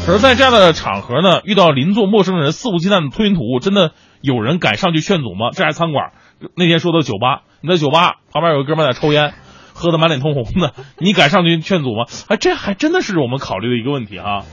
[0.03, 3.91] 可是，在这样的场合呢，遇到邻座陌生人肆无忌惮的吞云吐雾，真的
[4.21, 5.49] 有人敢上去劝阻吗？
[5.53, 6.11] 这还餐馆？
[6.55, 9.33] 那天说的酒吧，你在酒吧旁边有个哥们在抽烟。
[9.73, 12.03] 喝得满脸通红的， 你敢上去劝阻吗？
[12.27, 14.43] 啊，这还真的是我们考虑的一个问题哈。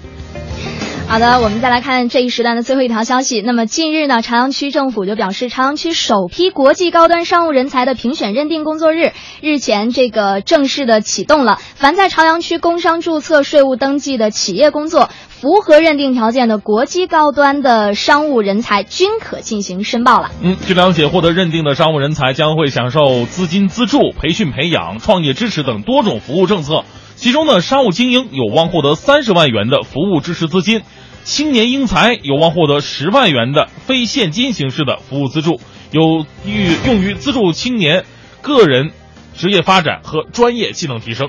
[1.06, 3.42] 好的，我们再来看这一时段的最后一条消息。
[3.42, 11.58] 那么近日呢，朝阳区政府就表示，朝阳区首批国际高端商务人才的评选认定工作日日前这个正式的启动了。
[11.74, 15.10] 凡在朝阳区工商注册、税务登记的企业工作。
[15.40, 20.32] 符合认定条件的国际高端的商务人才均可进行申报了。
[20.42, 26.82] 嗯，据了解，获得认定的商务人才将会享受资金资助、培训培养、创业支持等多种服务政策。
[27.14, 30.82] 其中呢，商务精英有望获得三十万元的服务支持资金，
[31.22, 35.60] 青年英才有望获得十万元的非现金形式的服务资助，
[35.92, 36.26] 有
[36.84, 38.04] 用于资助青年
[38.42, 38.90] 个人
[39.36, 41.28] 职业发展和专业技能提升。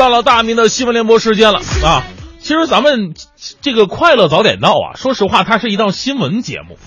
[0.00, 2.06] 到了大明的新闻联播时间了啊！
[2.40, 3.12] 其实咱们
[3.60, 6.78] 这个快乐早点到啊，说实话，它是一档新闻节目，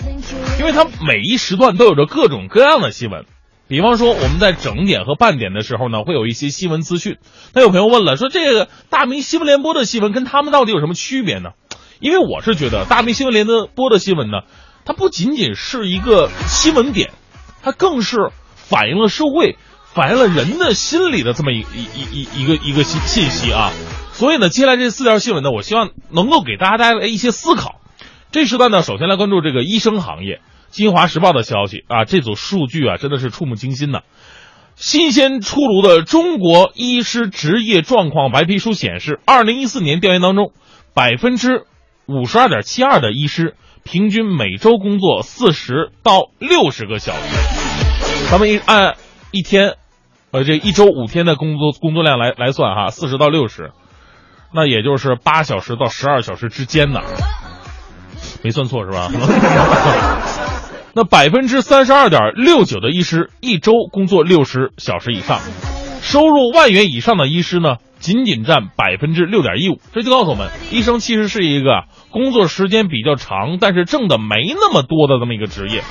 [0.57, 3.25] 因为它每一时段都有着各种各样的新闻。
[3.67, 7.17] 比方说，我们在整点和半点的时候呢，会有一些新闻资讯。
[7.53, 11.51] 那有朋友问了，说这个大明新闻联播的新闻跟他们到底有什么区别呢？
[11.99, 14.39] 因为我是觉得，大明新闻联播的新闻呢，
[14.85, 17.11] 它不仅仅是一个新闻点，
[17.61, 19.55] 它更是反映了社会。
[19.93, 23.71] 反映了人的心理的这么一一一一一个一个信信息啊，
[24.11, 27.79] 所以呢，接下来这四条新闻呢，我希望能够给大家带来一些思考。
[28.31, 30.41] 这时段呢，首先来关注这个医生行业。
[30.75, 33.99] 《金华时报》的消息啊，这组数据啊，真的是触目惊心呐。
[34.75, 40.51] 新鲜出炉的中国医师职业状况白皮书显示，二零一四年调研当中，
[40.95, 41.67] 百分之
[42.07, 48.31] 五十二点七二的医师平均每周工作四十到六十个小时。
[48.31, 48.95] 咱们一按
[49.29, 49.75] 一天，
[50.33, 53.71] 呃，这一周五天的工作工作量来来算哈，四十到六十，
[54.51, 57.01] 那也就是八小时到十二小时之间呢。
[58.41, 59.11] 没算错是吧？
[60.95, 65.39] 那百分之三十二点六九的医师一周工作六十小时以上，
[66.01, 69.79] 收入万元以上的医师呢，仅仅占百分之六点一五。
[69.93, 75.81] 这就告诉我们，医生其实是一个工作时间比较长，但是挣的没那么多的这么一个职业，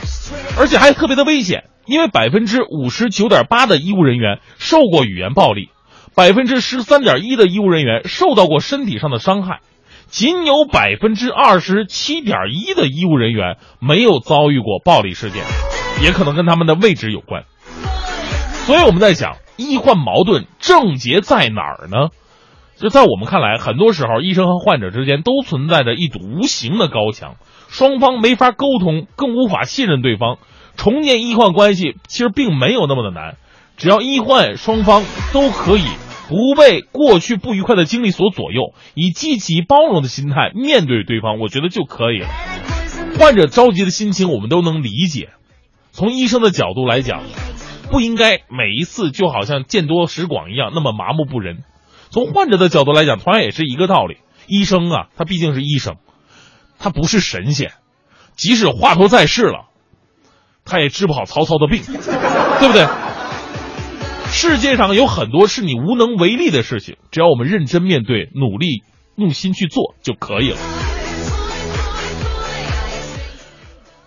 [0.58, 5.70] 而且还特别的危险，因为百分之五十九点八的医务人员受过语言暴力，
[6.14, 9.60] 百分之十三点一的医务人员受到过身体上的伤害。
[10.08, 15.42] 仅有百分之二十七点一的医务人员没有遭遇过暴力事件，
[16.02, 17.44] 也可能跟他们的位置有关。
[18.66, 19.36] 所以我们在想，
[19.70, 22.08] 医患矛盾症结在哪儿呢？
[22.76, 27.36] 就在我们看来，很多时候医生和患者之间都存在着一堵无形的高墙，
[27.68, 30.38] 双方没法沟通，更无法信任对方。
[30.76, 33.36] 重建医患关系其实并没有那么的难，
[33.76, 35.84] 只要医患双方都可以。
[36.28, 42.28] 不被过去不愉快的经历所左右，以积极包容的心态面对对方，我觉得就可以了。
[43.18, 45.28] 患者着急的心情我们都能理解。
[45.90, 47.20] 从医生的角度来讲，
[47.90, 51.64] 不应该每一次就好像见多识广一样那么麻木不仁。
[52.10, 54.18] 从患者的角度来讲，同样也是一个道理。
[54.46, 55.96] 医生啊，他毕竟是医生，
[56.78, 57.72] 他不是神仙，
[58.36, 59.68] 即使华佗在世了，
[60.64, 62.86] 他也治不好曹操的病，对不对？
[64.26, 68.82] 世界上有很多是你无能为力的事情，只要我们认真面对、努力
[69.16, 70.56] 用心去做就可以了。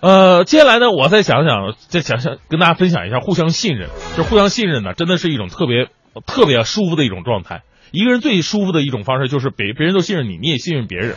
[0.06, 3.90] 呃，接下来呢，我再想想，再想想跟大家分享一下互相信任。
[4.16, 5.88] 这互相信任呢，真的是一种特别
[6.28, 7.64] 特别舒服的一种状态。
[7.90, 11.16] 一个人最舒服的一种方式就是别别人都信任你，你也信任别人。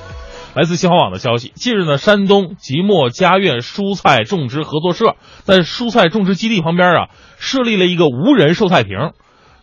[0.55, 7.09] 来自新华网的消息，近日呢，山东即墨家苑蔬菜种植合作社在蔬菜种植基地旁边啊，
[7.39, 9.11] 设立了一个无人售菜亭，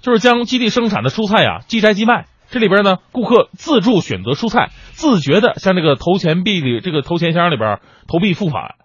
[0.02, 2.28] 就是将基地生产的蔬菜啊即摘即卖。
[2.52, 8.76] 这里边呢，顾客自助选择蔬菜，自觉的向这个投钱币里这个投钱箱里边投币付款。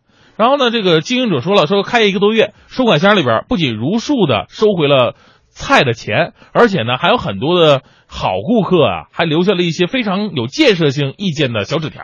[0.40, 5.14] 然后呢，这个经营者说了，说开业一个多月，收款箱里边不仅如数的收回了
[5.50, 7.82] 菜的钱，而且呢，还有很多的。
[8.12, 12.02] 好顾客啊，还留下了一些非常有建设性意见的小纸条，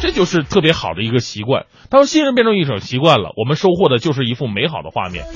[0.00, 1.66] 这就是特别好的一个习惯。
[1.90, 5.26] 当信任变成一种习惯了，我们收获的就是一幅美好的画面。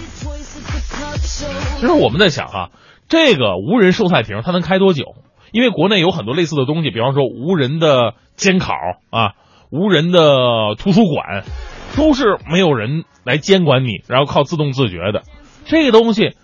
[1.76, 2.70] 其实我们在想啊，
[3.10, 5.04] 这个无人售菜亭它能开多久？
[5.52, 8.72] 因为国内有很多类似的东西，比方说无人的监考
[9.10, 9.34] 啊，
[9.70, 11.44] 无人的图书馆，
[11.96, 15.22] 都是没有人来监管你，然后靠自动自觉的。
[15.64, 16.36] 这个东西。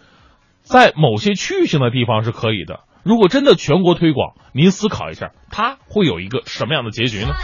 [0.65, 2.85] 在某些区域性的地方是可以的。
[3.03, 7.35] 如果真的全国推广，您思考一下，它会有一个什么样的结局呢？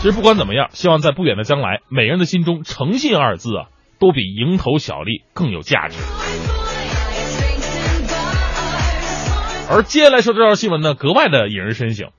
[0.00, 3.66] 其实不管怎么样，希望在不远的将来，每人的心中“诚信”二字啊，
[3.98, 5.98] 都比蝇头小利更有价值。
[9.68, 12.10] 而接下来说这条新闻呢，格外的引人深省。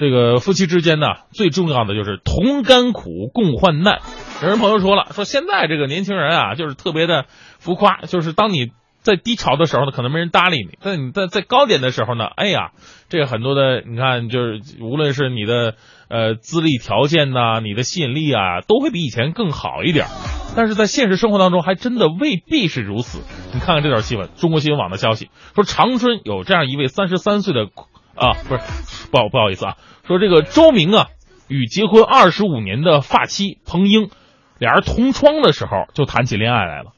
[0.00, 3.98] 这个夫妻之间呢，最重要的就是同甘苦，共患难。
[4.42, 7.26] 有人朋友说了，说现在这个年轻人啊，就是特别的
[7.58, 8.68] 浮夸，就是当你
[9.02, 12.70] 在低潮的时候呢，可能没人搭理你；在你在在高点的时候呢，哎呀，
[13.10, 15.74] 这个很多的，你看，就是无论是你的
[16.08, 20.06] 呃资历条件呐，你的吸引力啊，都会比以前更好一点。
[20.56, 23.20] 但是在现实生活当中，还真的未必是如此。
[23.52, 27.66] 你看看这条新闻，中国新闻网的消息说，长春有这样一位三十三岁的
[28.20, 28.62] 啊，不是，
[29.10, 31.06] 不好不好意思啊，说这个周明啊，
[31.48, 34.10] 与结婚二十五年的发妻彭英。
[34.58, 36.92] 俩人同窗的时候就谈起恋爱来了，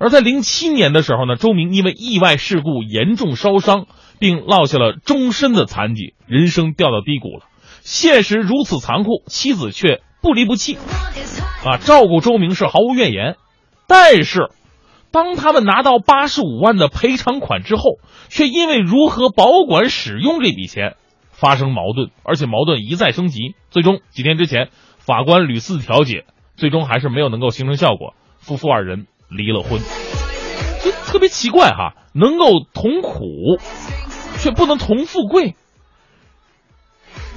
[0.00, 3.86] 而在零七年的时候呢，周明因为意外事故严重烧伤，
[4.18, 7.46] 并落下了终身的残疾，人生掉到低谷了。
[7.82, 10.76] 现实如此残酷，妻子却不离不弃，
[11.64, 13.36] 啊，照顾周明是毫无怨言。
[13.86, 14.50] 但是，
[15.14, 20.96] 当他们拿到八十五万的赔偿款之后，却因为如何保管使用这笔钱
[21.30, 23.54] 发生矛盾，而且矛盾一再升级。
[23.70, 26.26] 最终几天之前，法官屡次调解。
[26.56, 29.80] 最终还是没有能够形成效果，夫妇二人离了婚，
[30.84, 33.58] 就特别奇怪哈，能够同苦，
[34.38, 35.56] 却不能同富贵，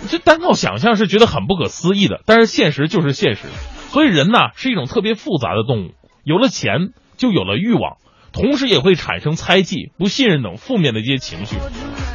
[0.08, 3.48] 这单靠想象是觉得很不可思议的，但是现实就是现实，
[3.90, 5.92] 所以人呐是一种特别复杂的动物，
[6.24, 7.98] 有了钱就有了欲望，
[8.32, 11.58] 同时也会产生猜忌、不信任等负面的一些情绪。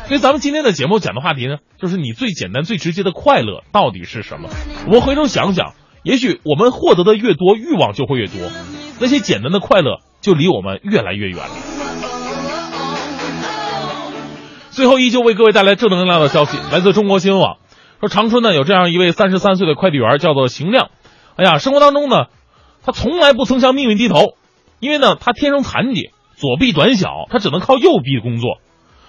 [0.06, 4.48] 所以咱们今天的节目讲的话题呢，就是你最简单、最直接的快乐到底是什么？
[4.86, 8.50] 我们回头想想，也许我们获得的越多，欲望就会越多，
[9.00, 11.54] 那些简单的快乐就离我们越来越远了。
[14.70, 17.58] 最后，依旧为各位带来正能量的消息，来自中国新闻网，
[18.00, 20.90] 说长春呢有这样一位三十三岁的快递员，叫做邢亮。
[21.36, 22.26] 哎呀，生活当中呢，
[22.82, 24.34] 他从来不曾向命运低头，
[24.82, 28.58] 因为呢他天生残疾，左臂短小，他只能靠右臂工作。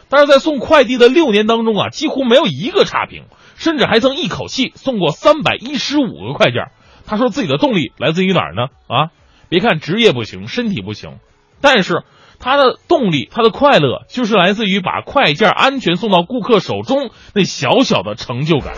[0.08, 3.24] 但是在送快递的六年当中啊，几乎没有一个差评，
[3.56, 6.68] 甚至还曾一口气送过三百一十五个快件。
[7.08, 8.68] 他说自己的动力来自于哪儿呢？
[8.88, 9.10] 啊，
[9.50, 11.18] 别看职业不行，身体不行，
[11.60, 12.04] 但是。
[12.40, 18.74] 他的动力，他的快乐，就是来自于把快件安全送到顾客手中那小小的成就感。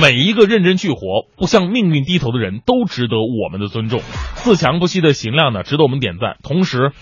[0.00, 4.00] 每一个认真去活、不向命运低头的人都值得我们的尊重。
[4.34, 6.36] 自强不息的邢亮呢，值得我们点赞。
[6.42, 6.92] 同时，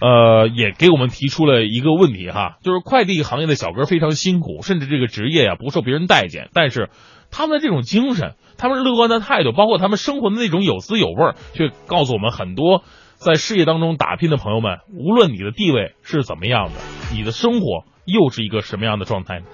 [0.00, 6.90] 呃，也给我们提出了一个问题哈，就是快递行业的小哥非常辛苦，甚至这个职业呀不受别人待见，但是
[7.30, 8.34] 他们的这种精神。
[8.56, 12.84] 他们乐观的态度，包括他们生活的那种有滋有味，却告诉我们很多
[13.16, 16.74] 在事业当中打拼的朋友们，无论你的地位是怎么样的，
[17.12, 19.46] 你的生活又是一个什么样的状态呢？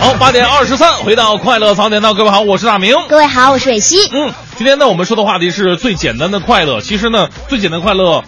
[0.00, 4.08] 好，八点二十三，回到快乐早点到，各位好，我是大明，各位好，我是伟西。
[4.12, 6.80] 嗯，今天呢，我们说的话题是最简单的快乐。
[6.80, 8.24] 其实呢，最简单快乐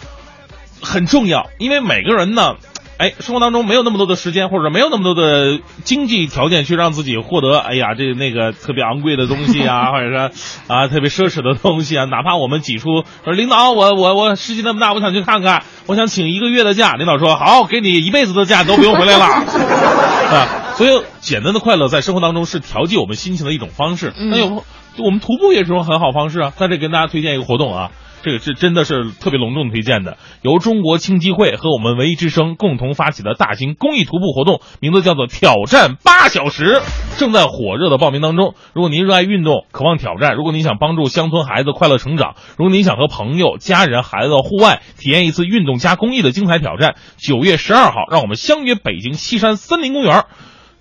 [0.81, 2.55] 很重要，因为每个人呢。
[3.01, 10.31] 哎，生活当中没有那么多的时间，或者没有那么多的经济条件去让自己获得，哎呀，这那个特别昂贵的东西啊， 或者说
[10.67, 12.05] 啊特别奢侈的东西啊。
[12.05, 16.93] 哪怕我们挤出说领导，我我我世界那么大，我想去看看，我想请一个月的假。
[16.97, 19.25] 领导说好，给你一辈子的假都不用回来了。
[20.31, 24.13] 啊，所以简单的快乐在生活当中是调剂我们心情的一种方式。
[24.15, 24.63] 那有
[24.99, 26.53] 我们徒步也是种很好方式啊。
[26.55, 27.93] 在这跟大家推荐一个活动啊。
[28.23, 36.83] 这个是真的是特别隆重推荐的，由中国青基会和我们文艺之声共同发起的大型公益徒步活动，名字叫做“挑战八小时”，
[37.17, 38.55] 正在火热的报名当中。
[38.75, 50.25] 如果您热爱运动，渴望挑战；如果您想帮助乡村孩子快乐成长；如果您想和朋友、家人、孩子到户外体验一次运动加公益的精彩挑战，九月十二号，让我们相约北京西山森林公园，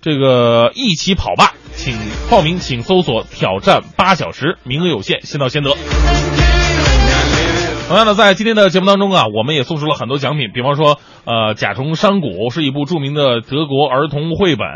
[0.02, 1.54] 这个一起跑吧！
[1.72, 1.96] 请
[2.30, 5.74] 报名，请搜索“挑战八小时”，名额有限，先到先得。
[7.90, 14.68] 同样的，在今天的节目当中啊，我们也送出了很多奖品，比方说，呃，《甲虫山谷》是一部著名的德国儿童绘本，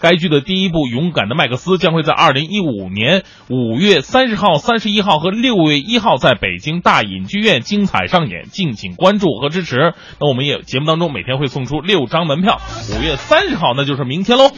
[0.00, 9.92] 该剧的第一部《勇敢的麦克斯》将会在二零一五年五月三十号、三十一号和六月一号在北京大隐剧院精彩上演，敬请关注和支持。
[10.20, 12.60] 那我们也节目当中每天会送出六张门票，
[12.96, 14.48] 五月三十号那就是明天喽。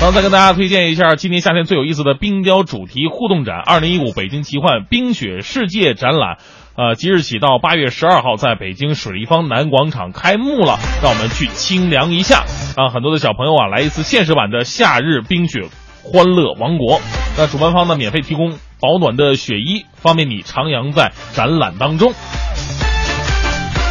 [0.00, 6.38] 然后再跟大家推荐一下今年夏天最有意思的冰雕主题互动展——二零一五北京奇幻冰雪世界展览，
[6.74, 10.78] 呃，即日起到八月十二号在北京水立方南广场开幕了。
[11.02, 12.46] 让我们去清凉一下，
[12.78, 15.68] 让很多的小朋友啊来一次现实版的夏日冰雪
[16.02, 16.98] 欢乐王国。
[17.36, 22.14] 那主办方呢，免费提供保暖的雪衣，方便你徜徉在展览当中。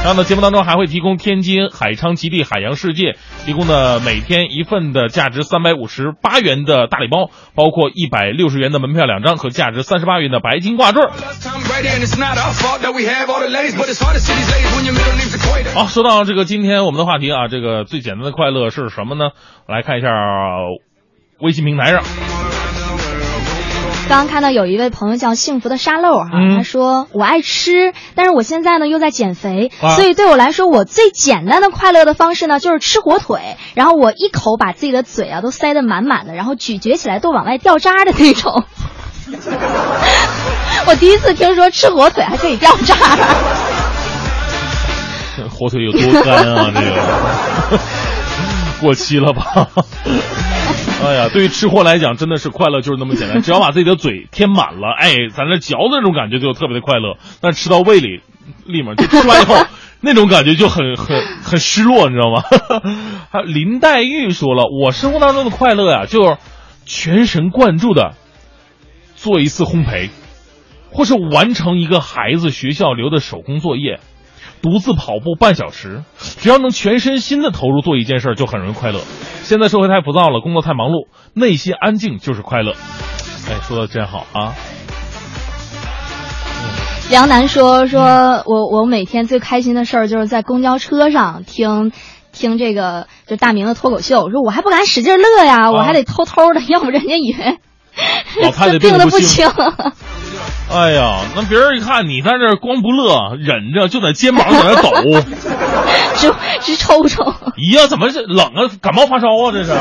[0.02, 3.18] 然后呢，节目当中还会提供天津海昌极地海洋世界
[3.50, 11.02] 提供的每天一份的价值三百五十八元的大礼包，包括一百六十元的门票两张和价值三十八元的白金挂坠。
[15.74, 19.32] 好，说到这个今天我们的话题啊，这个最简单的快乐是什么呢？
[19.68, 20.10] 来看一下
[21.40, 22.04] 微信平台上。
[24.10, 38.64] 刚刚看到有一位朋友叫幸福的沙漏哈，他说我爱吃，但是我现在呢又在减肥，所以对我来说，我最简单的快乐的方式呢就是吃火腿，然后我一口把自己的嘴啊都塞得满满的，然后咀嚼起来都往外掉渣的那种。
[40.88, 42.96] 我第一次听说吃火腿还可以掉渣。
[45.52, 46.72] 火腿有多干啊？
[46.74, 47.80] 这个
[48.80, 49.68] 过期了吧？
[51.04, 57.18] 哎呀，对于吃货来讲，真的是快乐就是那么简单，只要把自己的嘴填满了，哎，咱这嚼的那种感觉就特别的快乐。
[57.42, 58.22] 但吃到胃里，
[58.66, 59.56] 立马就吃完以后，
[60.02, 62.44] 那种感觉就很很很失落，你知道吗？
[63.32, 66.38] 还 有林黛玉说了，我生活当中的快乐呀，就是
[66.86, 68.16] 全神贯注的
[69.16, 70.10] 做一次烘焙，
[70.92, 74.00] 或是完成一个孩子学校留的手工作业。
[74.62, 79.02] 独自跑步半小时，只要能全身心的投入做一件事，就很容易快乐。
[79.44, 82.74] 现在社会太浮躁了，工作太忙碌，内心安静就是快乐。
[83.50, 84.54] 哎，说的真好啊！
[87.10, 91.92] 梁楠说：“说我我每天最开心的事儿就是在公交车上听，
[92.32, 97.58] 听这个就大明的脱口秀，我说我还不敢使劲乐呀，我还得偷偷的，要不人家以为
[98.44, 99.50] 老太太病的不轻。
[100.72, 104.92] 哎呀，那别人一看你在这光不乐，忍着就在肩膀在那抖，
[106.16, 107.24] 直直抽抽。
[107.58, 108.70] 咦呀，怎么是冷啊？
[108.82, 109.52] 感冒发烧啊？
[109.52, 109.72] 这是。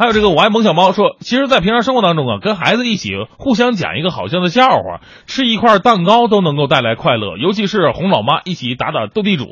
[0.00, 7.36] 还有这个我爱萌小猫说，其实，在平常生活当中啊，跟孩子一起互相讲一个好笑的笑话，吃一块蛋糕都能够带来快乐。
[7.36, 9.44] 尤其是哄老妈一起打打斗地主，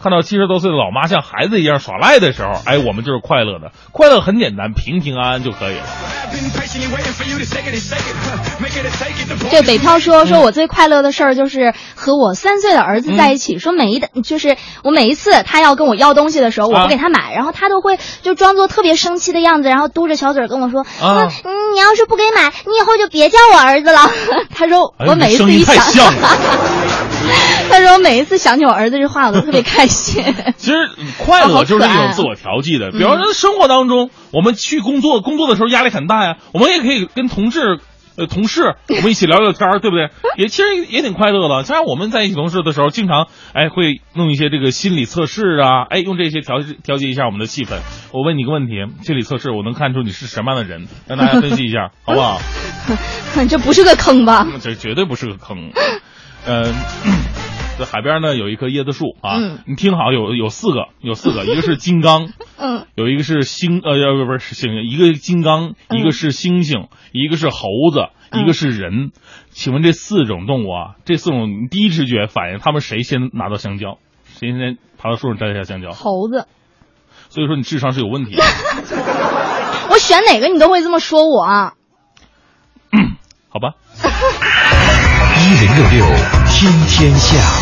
[0.00, 3.72] 看到七十多岁的老妈像孩子一样耍赖的时候，哎，我们就是快乐的。
[3.90, 5.82] 快乐很简单，平平安安就可以了。
[9.50, 13.58] 这北漂说，说我最快乐的事儿就是和我三岁的儿子在一起。
[13.58, 21.28] 说每一的，就是我每一次他要跟我要东西的时候，我不给他买，然后他都会就装作特别生气的样子，然后嘟着小嘴跟我说：“啊，
[21.74, 24.10] 你要是不给买，你以后就别叫我儿子了。
[24.54, 26.12] ”他说我每一次一想，
[27.70, 30.22] 他说我每一次想起我儿子这话，我都特别开心。
[30.56, 30.76] 其实
[31.18, 37.80] 快乐就是一种自我调剂的，比方说生活当中，我们去工作，工作的时候压力很大呀，我们也可以跟同事。
[38.16, 40.10] 呃，同事，我们一起聊聊天儿对不对？
[40.36, 41.64] 也其实也挺快乐的。
[41.64, 47.78] 像我们在一起同事的时候，经常哎会弄一些这个心理测试啊，哎用这些调调节一下我们的气氛。
[48.12, 52.40] 我问你个问题，心理测试我能看出你是什么样的人，让大家分析一下，好不好？
[53.48, 54.46] 这不是个坑吧？
[54.60, 55.70] 这绝对不是个坑。
[56.46, 57.49] 嗯。
[57.80, 62.28] 在海边呢，有一棵椰子树啊，你听好，有有四个，有四个，一个是金刚，
[62.58, 69.12] 嗯，有一个是星，呃，不不是星星，一个金刚，一个是猩猩，一个是猴子，一个是人。
[69.48, 73.96] 请问这四种动物啊，这四种第一直觉反应，他们谁先拿到香蕉？
[74.38, 75.92] 谁先爬到树上摘下香蕉？
[75.92, 76.46] 猴子。
[77.30, 78.42] 所以说你智商是有问题的。
[79.90, 81.44] 我选哪个你都会这么说我。
[83.48, 83.74] 好吧。
[85.42, 86.06] 一零六六
[86.46, 87.59] 听天下。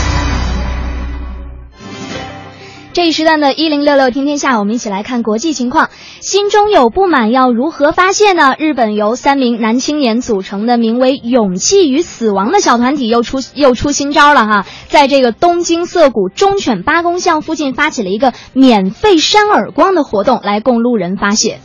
[2.99, 5.89] 这一时段的“一零六六听天下”，我们一起来看国际情况。
[6.19, 8.57] 心中有不满要如何发泄呢？
[8.59, 21.61] 日本由三名男青年组成的名为“勇气与死亡”的小团体又出又出新招了哈，在这个东京涩谷忠犬八公像附近发起了一个免费扇耳光的活动，来供路人发泄。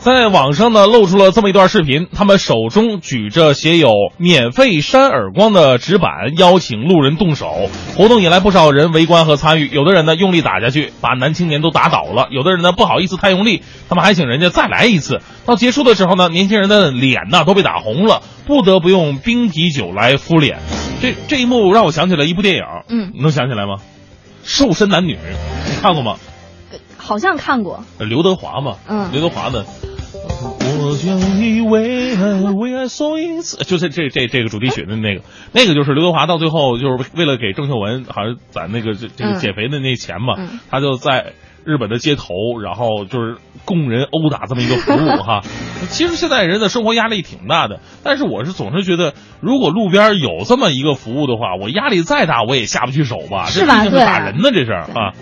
[0.00, 7.68] 在网上呢，露出了这么一段视频，他们手中举着写有“免费扇耳光”的纸板，邀请路人动手。
[7.98, 15.20] 活动引来不少人围观和参与，有的人呢用力打下去，把男青年都打倒了；有的人呢不好意思太用力，他们还请人家再来一次。
[15.44, 20.60] 到结束的时候呢，年轻人的脸呢都被打红了，不得不用冰啤酒来敷脸。
[21.02, 23.74] 这这一幕让我想起了一部电影，嗯，你能想起来吗？
[24.44, 25.18] 瘦身男女，
[25.68, 26.16] 你看过吗？
[26.96, 27.84] 好像看过。
[27.98, 29.66] 刘德华嘛，嗯，刘德华的。
[30.82, 35.22] 我将你为爱为爱所一次， 就是这这这个主题曲的那个，
[35.52, 40.34] 那个就是刘德华到最后就是为了给郑秀文好像攒那个这这个减肥的那钱嘛，
[40.70, 41.32] 他就在
[41.64, 45.42] 日本的街头，然后就是供人殴打这么一个服务哈。
[45.90, 55.12] 其实现在人的生活压力挺大的，但是我是总是觉得，如果路边有这么一个服务的话，我压力再大我也下不去手吧，这毕竟是打人呢，这是啊。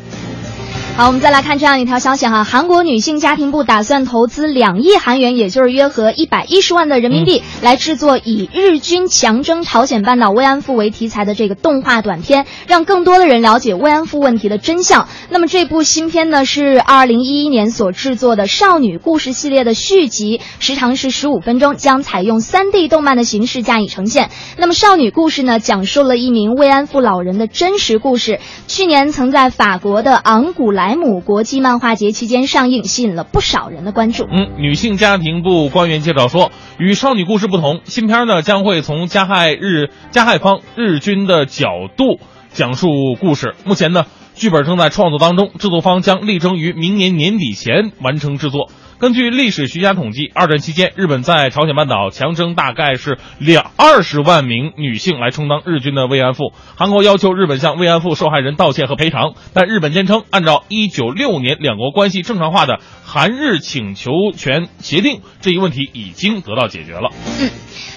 [0.99, 15.07] 好，我们再来看这样一条消息哈，韩国女性家庭部打算投资两亿韩元，也就是约合一百一十万的人民币，来制作以日军强征朝鲜半岛慰安妇为题材的这个动画短片，让更多的人了解慰安妇问题的真相。
[15.31, 24.31] 那么这部新片呢，是二零一一年所制作的少女故事系列的续集，时长是十五分钟，将采用三 D 动漫的形式加以呈现。
[24.57, 30.88] 那么少女故事呢，讲述了一名慰安妇老人的真实故事，去年曾在法国的昂古莱。
[30.89, 34.25] 莱姆国际漫画节期间上映，吸引了不少人的关注。
[34.25, 42.21] 嗯，女性家庭部官员介绍说，与少女故事不同，新片呢将会从加害日加害方日军的角度
[42.55, 42.89] 讲述
[43.21, 43.55] 故事。
[43.67, 48.71] 目前呢，剧本正在创作当中，制作方将力争于明年年底前完成制作。
[49.01, 56.53] 根据历史学家统计，二战期间，日本在朝鲜半岛强征大概是两二十万名女性来充当日军的慰安妇。
[56.77, 67.11] 韩国要求日本向慰安妇受害人道歉和赔偿，但日本坚称，按照一九六年两国关系正常化的韩日请求权协定，这一问题已经得到解决了。
[67.41, 67.51] 嗯。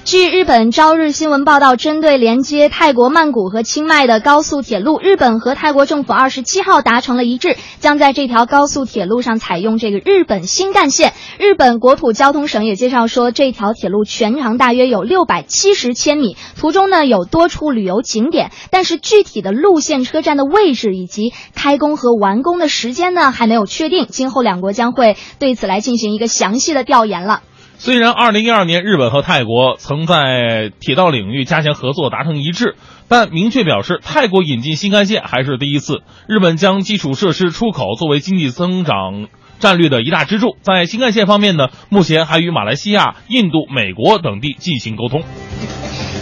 [0.03, 11.13] 据日本朝日新闻报道，针对连接泰国曼谷和清迈的高速铁路，日本和泰国政府二十七号达成了一致，将在这条高速铁路上采用这个日本新干线。
[11.39, 24.05] 日本国土交通省也介绍说，这条铁路全长大约有六百七十千米，途中呢有多处旅游景点，但是具体的路线、车站的位置以及开工和完工的时间呢还没有确定。
[24.07, 27.41] 今后两国将会对此来进行一个详细的调研了。
[27.77, 32.75] 虽然2012年日本和泰国曾在铁道领域加强合作达成一致，
[33.07, 36.03] 但明确表示泰国引进新干线还是第一次。
[36.27, 39.25] 日本将基础设施出口作为经济增长
[39.61, 40.57] 战略的一大支柱。
[40.61, 45.23] 在新干线方面呢，目前还与马来西亚、印度、美国等地进行沟通。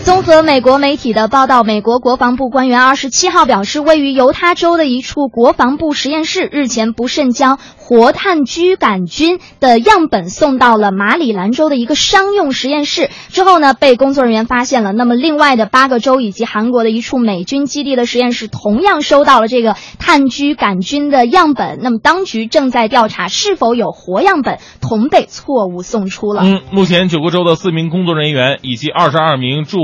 [0.06, 14.93] 综合美国媒体的报道，美国国防部官员二十七号表示，位于犹他州的一处国防部实验室日前不慎将活炭疽杆菌的样本送到了马里兰州的一个商用实验室，之后呢被工作人员发现了。
[14.93, 26.41] 那么另外的八个州以及韩国的一处美军基地的实验室同样收到了这个炭疽杆菌的样本，那么当局正在调查是否有活样本同被错误送出了。
[26.43, 29.78] 嗯，目前九个州的四名工作人员以及二十二名驻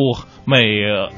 [0.45, 0.63] 美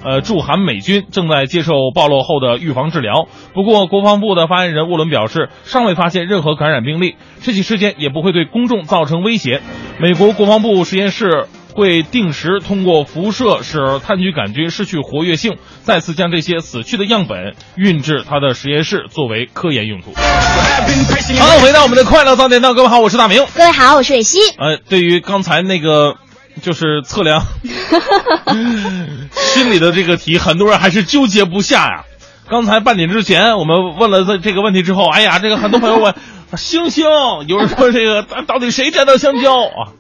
[0.04, 3.28] 呃驻韩美军正在接受暴露后的预防治疗。
[3.54, 9.62] 不过，国防部的发言人沃伦表示，尚未发现任何感染病例，这起事件也不会对公众造成威胁。
[10.00, 20.14] 美国国防部实验室会定时通过辐射使炭疽杆菌失去活跃性，再次将这些死去的样本运至他的实验室作为科研用途。
[20.16, 23.46] 好，回到我们的快乐早点到，各位好，我是大明。
[23.56, 24.40] 各位好，我是蕊希。
[24.58, 26.16] 呃，对于刚才那个
[26.62, 27.44] 就是测量
[29.32, 32.04] 心里的这个题，很多人还是纠结不下呀。
[32.50, 36.16] 刚才半点之前，我们问了这这个问题之后，哎呀，这个很多朋友问
[36.56, 37.06] 星星，
[37.48, 39.92] 有人说这个到底谁摘到香蕉啊？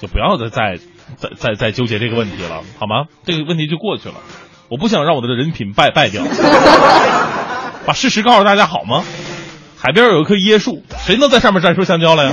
[0.00, 0.78] 就不要再再
[1.16, 3.06] 再再再纠结这个问题了，好吗？
[3.24, 4.16] 这个问题就过去了。
[4.68, 6.24] 我不想让我的人品败败掉，
[7.86, 9.04] 把事实告诉大家好吗？
[9.78, 12.32] 海边有一棵椰树，谁能在上面摘出香蕉来呀？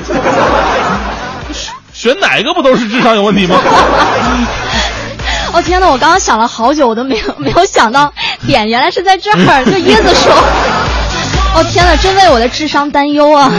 [1.99, 3.59] 选哪个不都是智商有问题吗？
[5.51, 5.89] 哦天哪！
[5.89, 8.13] 我刚刚想了好久，我都没有没有想到
[8.47, 10.29] 点原来是在这儿， 这椰子树。
[11.55, 11.93] 哦天哪！
[11.97, 13.51] 真为我的智商担忧啊！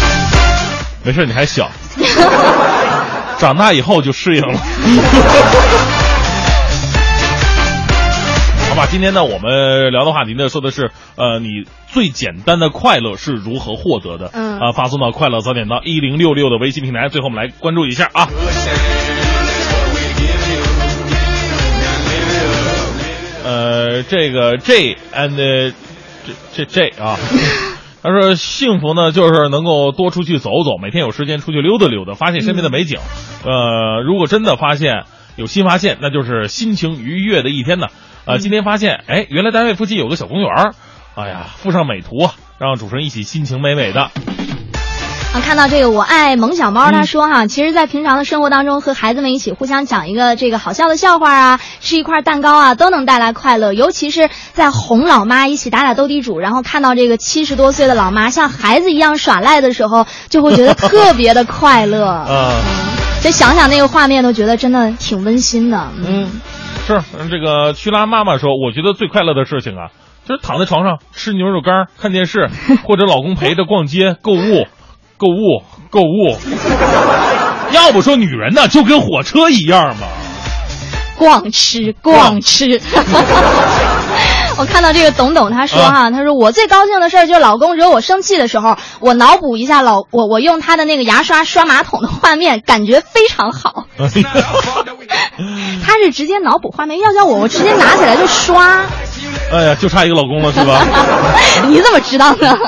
[1.04, 1.70] 没事，你还小，
[3.38, 4.58] 长大以后就适应了。
[8.78, 14.30] 好吧，今天呢，我们聊的话题呢，说的是呃，你最简单的快乐是如何获得的？
[14.32, 17.08] 嗯啊，发送到快乐早点到一零六六的微信平台。
[17.08, 18.28] 最后我们来关注一下啊。
[23.44, 25.74] 呃，这个 J and 这
[26.54, 27.18] 这 J 啊，
[28.04, 33.00] 他说幸福呢，就是能够多出去走走，每天有时间出去溜达溜达，发现身边的美景。
[33.44, 35.02] 呃，如果真的发现
[35.34, 37.88] 有新发现，那就是心情愉悦的一天呢。
[38.28, 40.74] 呃，今天发现，哎，原来单位附近有个小公园儿，
[41.14, 44.02] 哎呀，附上美图啊，让主持人一起心情美美的。
[44.02, 53.72] 啊，看到这个我爱萌小猫，他说哈，其实，在平常的生活当中，和孩子们一起互相讲一个这个好笑的笑话啊，吃一块蛋糕啊，都能带来快乐。
[53.72, 62.04] 尤其是在哄老妈一起打打斗地主，然后看到这个七十多岁的老妈像孩子一样耍赖的时候，就会觉得特别的快乐。
[62.28, 62.52] 啊、
[63.22, 65.88] 就想想那个画面，都觉得真的挺温馨的。
[66.06, 66.30] 嗯，
[66.86, 69.90] 是嗯这个曲拉妈妈说，我觉得最快乐的事情啊，
[70.24, 72.48] 就是躺在床上吃牛肉干、看电视，
[72.84, 74.66] 或者老公陪着逛街、购物、
[75.16, 76.36] 购物、购物。
[77.72, 80.06] 要不说女人呢，就跟火车一样嘛。
[81.18, 82.80] 逛吃逛吃。
[84.58, 93.84] 我看到这个董董他说哈，他说我最高兴的事儿就是老公惹我生气的时候，我脑补一下老我我用他的那个牙刷刷马桶的画面，感觉非常好。
[95.84, 98.84] 他是直接脑补画面，要叫我我直接拿起来就刷。
[99.52, 100.84] 哎呀，就差一个老公了是吧？
[101.68, 102.58] 你怎么知道呢？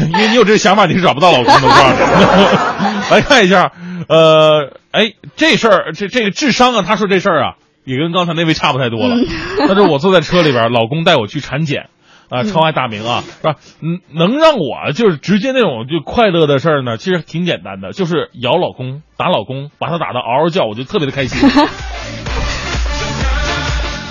[0.00, 1.60] 因为你有这个想法，你是找不到老公的。
[3.10, 3.72] 来看一下，
[4.08, 7.54] 呃，哎，这事儿，这这个智商啊，他说这事儿啊，
[7.90, 9.16] 也跟刚才那位差不太多了。
[9.66, 11.88] 但是我坐在车里边，老公带我去产检，
[12.28, 13.56] 啊，超爱大明啊，是吧？
[13.82, 21.48] 嗯，能让我就是直接那种就快乐的事儿呢，其实挺简单的，就是咬老公、打老公，把他打的嗷嗷叫，我就特别的开心。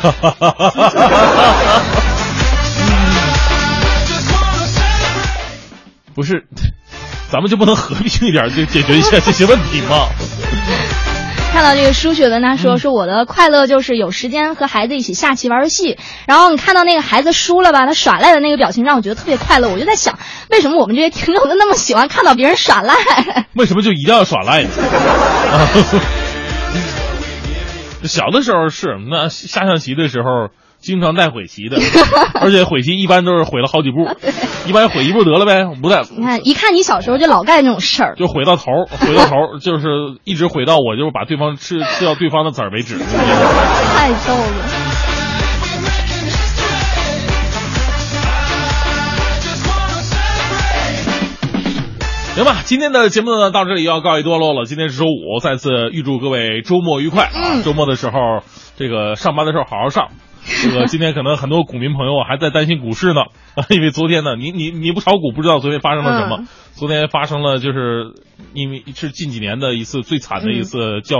[0.02, 1.82] 哈哈哈哈哈哈！
[6.16, 6.46] 不是，
[7.30, 10.10] 咱们就不能和平一点，就解决一下这些问题吗？
[11.52, 15.98] 看到这个舒雪文，他说说我的快乐就是有时间和孩子一起下棋玩游戏，
[16.28, 19.68] 然后你看到那个孩子输了吧，他耍赖的那个表情让我觉得特别快乐。
[19.68, 20.18] 我就在想，
[20.50, 22.94] 为什么我们这些听众都那么喜欢看到别人耍赖？
[23.56, 24.70] 为什么就一定要耍赖呢？
[25.52, 25.68] 啊
[28.08, 30.48] 小的时候是那下象棋的时候，
[30.80, 31.78] 经常带悔棋的，
[32.40, 34.08] 而且悔棋一般都是悔了好几步，
[34.66, 36.04] 一般悔一步得了呗，不带。
[36.16, 39.88] 你看，一看你小时候就老干这种事儿，就悔到头，悔到头， 就是
[40.24, 42.98] 一直悔到我就是把对方吃吃掉对方的籽儿为止。
[42.98, 44.70] 太逗了。
[52.36, 54.64] 行吧，今天的节目呢到这里要告一段落了。
[54.64, 57.62] 今天是周五，再次预祝各位周末愉快啊！
[57.66, 58.14] 周末的时候，
[58.78, 60.08] 这个上班的时候好好上。
[60.64, 63.22] 这 个今天可能很多股民朋友还在担心股市呢，
[63.70, 66.46] 因为昨天呢，你你你不炒股不知道昨天发生了什么。
[66.74, 68.14] 昨天发生了，就是
[68.54, 71.18] 因为是近几年的一次最惨的一次叫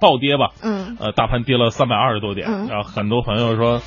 [0.00, 0.50] 暴跌吧。
[0.62, 0.96] 嗯。
[1.00, 3.82] 呃，大盘跌了三百二十多点，嗯然后很多朋友说。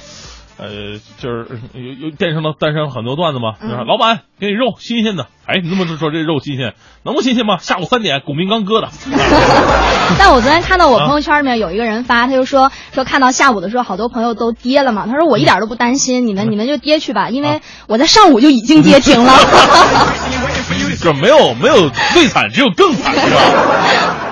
[0.60, 7.58] 呃，就是有有电视上诞生了很多段子嘛，就是嗯老板给你肉新鲜的，哎，你这么说这肉新鲜，能不新鲜吗？
[7.60, 8.90] 下午三点，股民刚割的，
[10.18, 15.06] 但我昨天看到我朋友圈里面有一个人发，他就说说看到下午的时候，好多朋友都跌了嘛。
[15.06, 19.32] 他说我一点都不担心，你们你们就跌去吧，因为我在上午就已经跌停了。
[21.00, 23.42] 这没有没有最惨，只有更惨，是吧？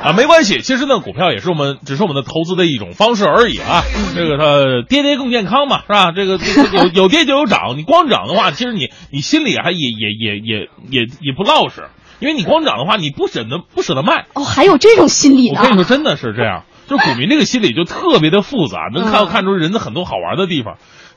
[0.05, 3.81] 啊，没关系，其实呢，股票也是我们只是我们的投资的一种方式而已啊。
[4.15, 6.11] 这个它跌跌更健康嘛，是吧？
[6.15, 6.37] 这个
[6.73, 11.85] 有有跌就有涨，你光涨的话，其实你你心里还也也也也也也不落实，
[12.19, 14.27] 因为你光涨的话，你不舍得不舍得卖。
[14.35, 20.75] 哦，还有这种心理呢我跟你说，真的是这样，就股民这个心理就特别的复杂，能看嗯看出人的很多好玩的地方。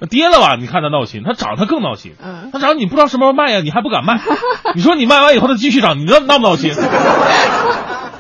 [0.09, 2.13] 跌了吧，你看他闹心；他涨，他更闹心。
[2.23, 4.19] 嗯他涨，你不知道什么时候卖呀，你还不敢卖。
[4.75, 6.73] 你说你卖完以后，他继续涨，你闹闹不闹心？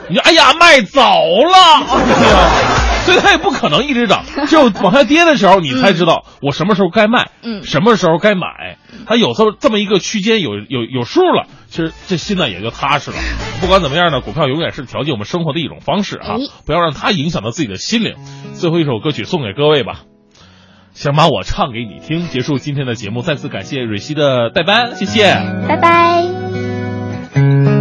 [0.08, 1.86] 你说哎呀，卖早了，
[3.04, 8.78] 所以它也不可能一直涨， 只有往下跌的时候，你才知道我什么时候该卖，嗯什么时候该买。
[9.06, 13.16] 它有这么这么一个区间，有有有数了，其实这心呢也就踏实了。
[13.60, 18.14] 不管怎么样呢，股票永远是调节我们生活的一种方式啊哎，不要让它影响到自己的心灵。
[18.54, 20.00] 最后一首歌曲送给各位吧。
[20.94, 23.22] 想把我唱给你听，结束今天的节目。
[23.22, 25.22] 再次感谢蕊希的代班，谢谢。
[25.68, 27.77] 拜拜。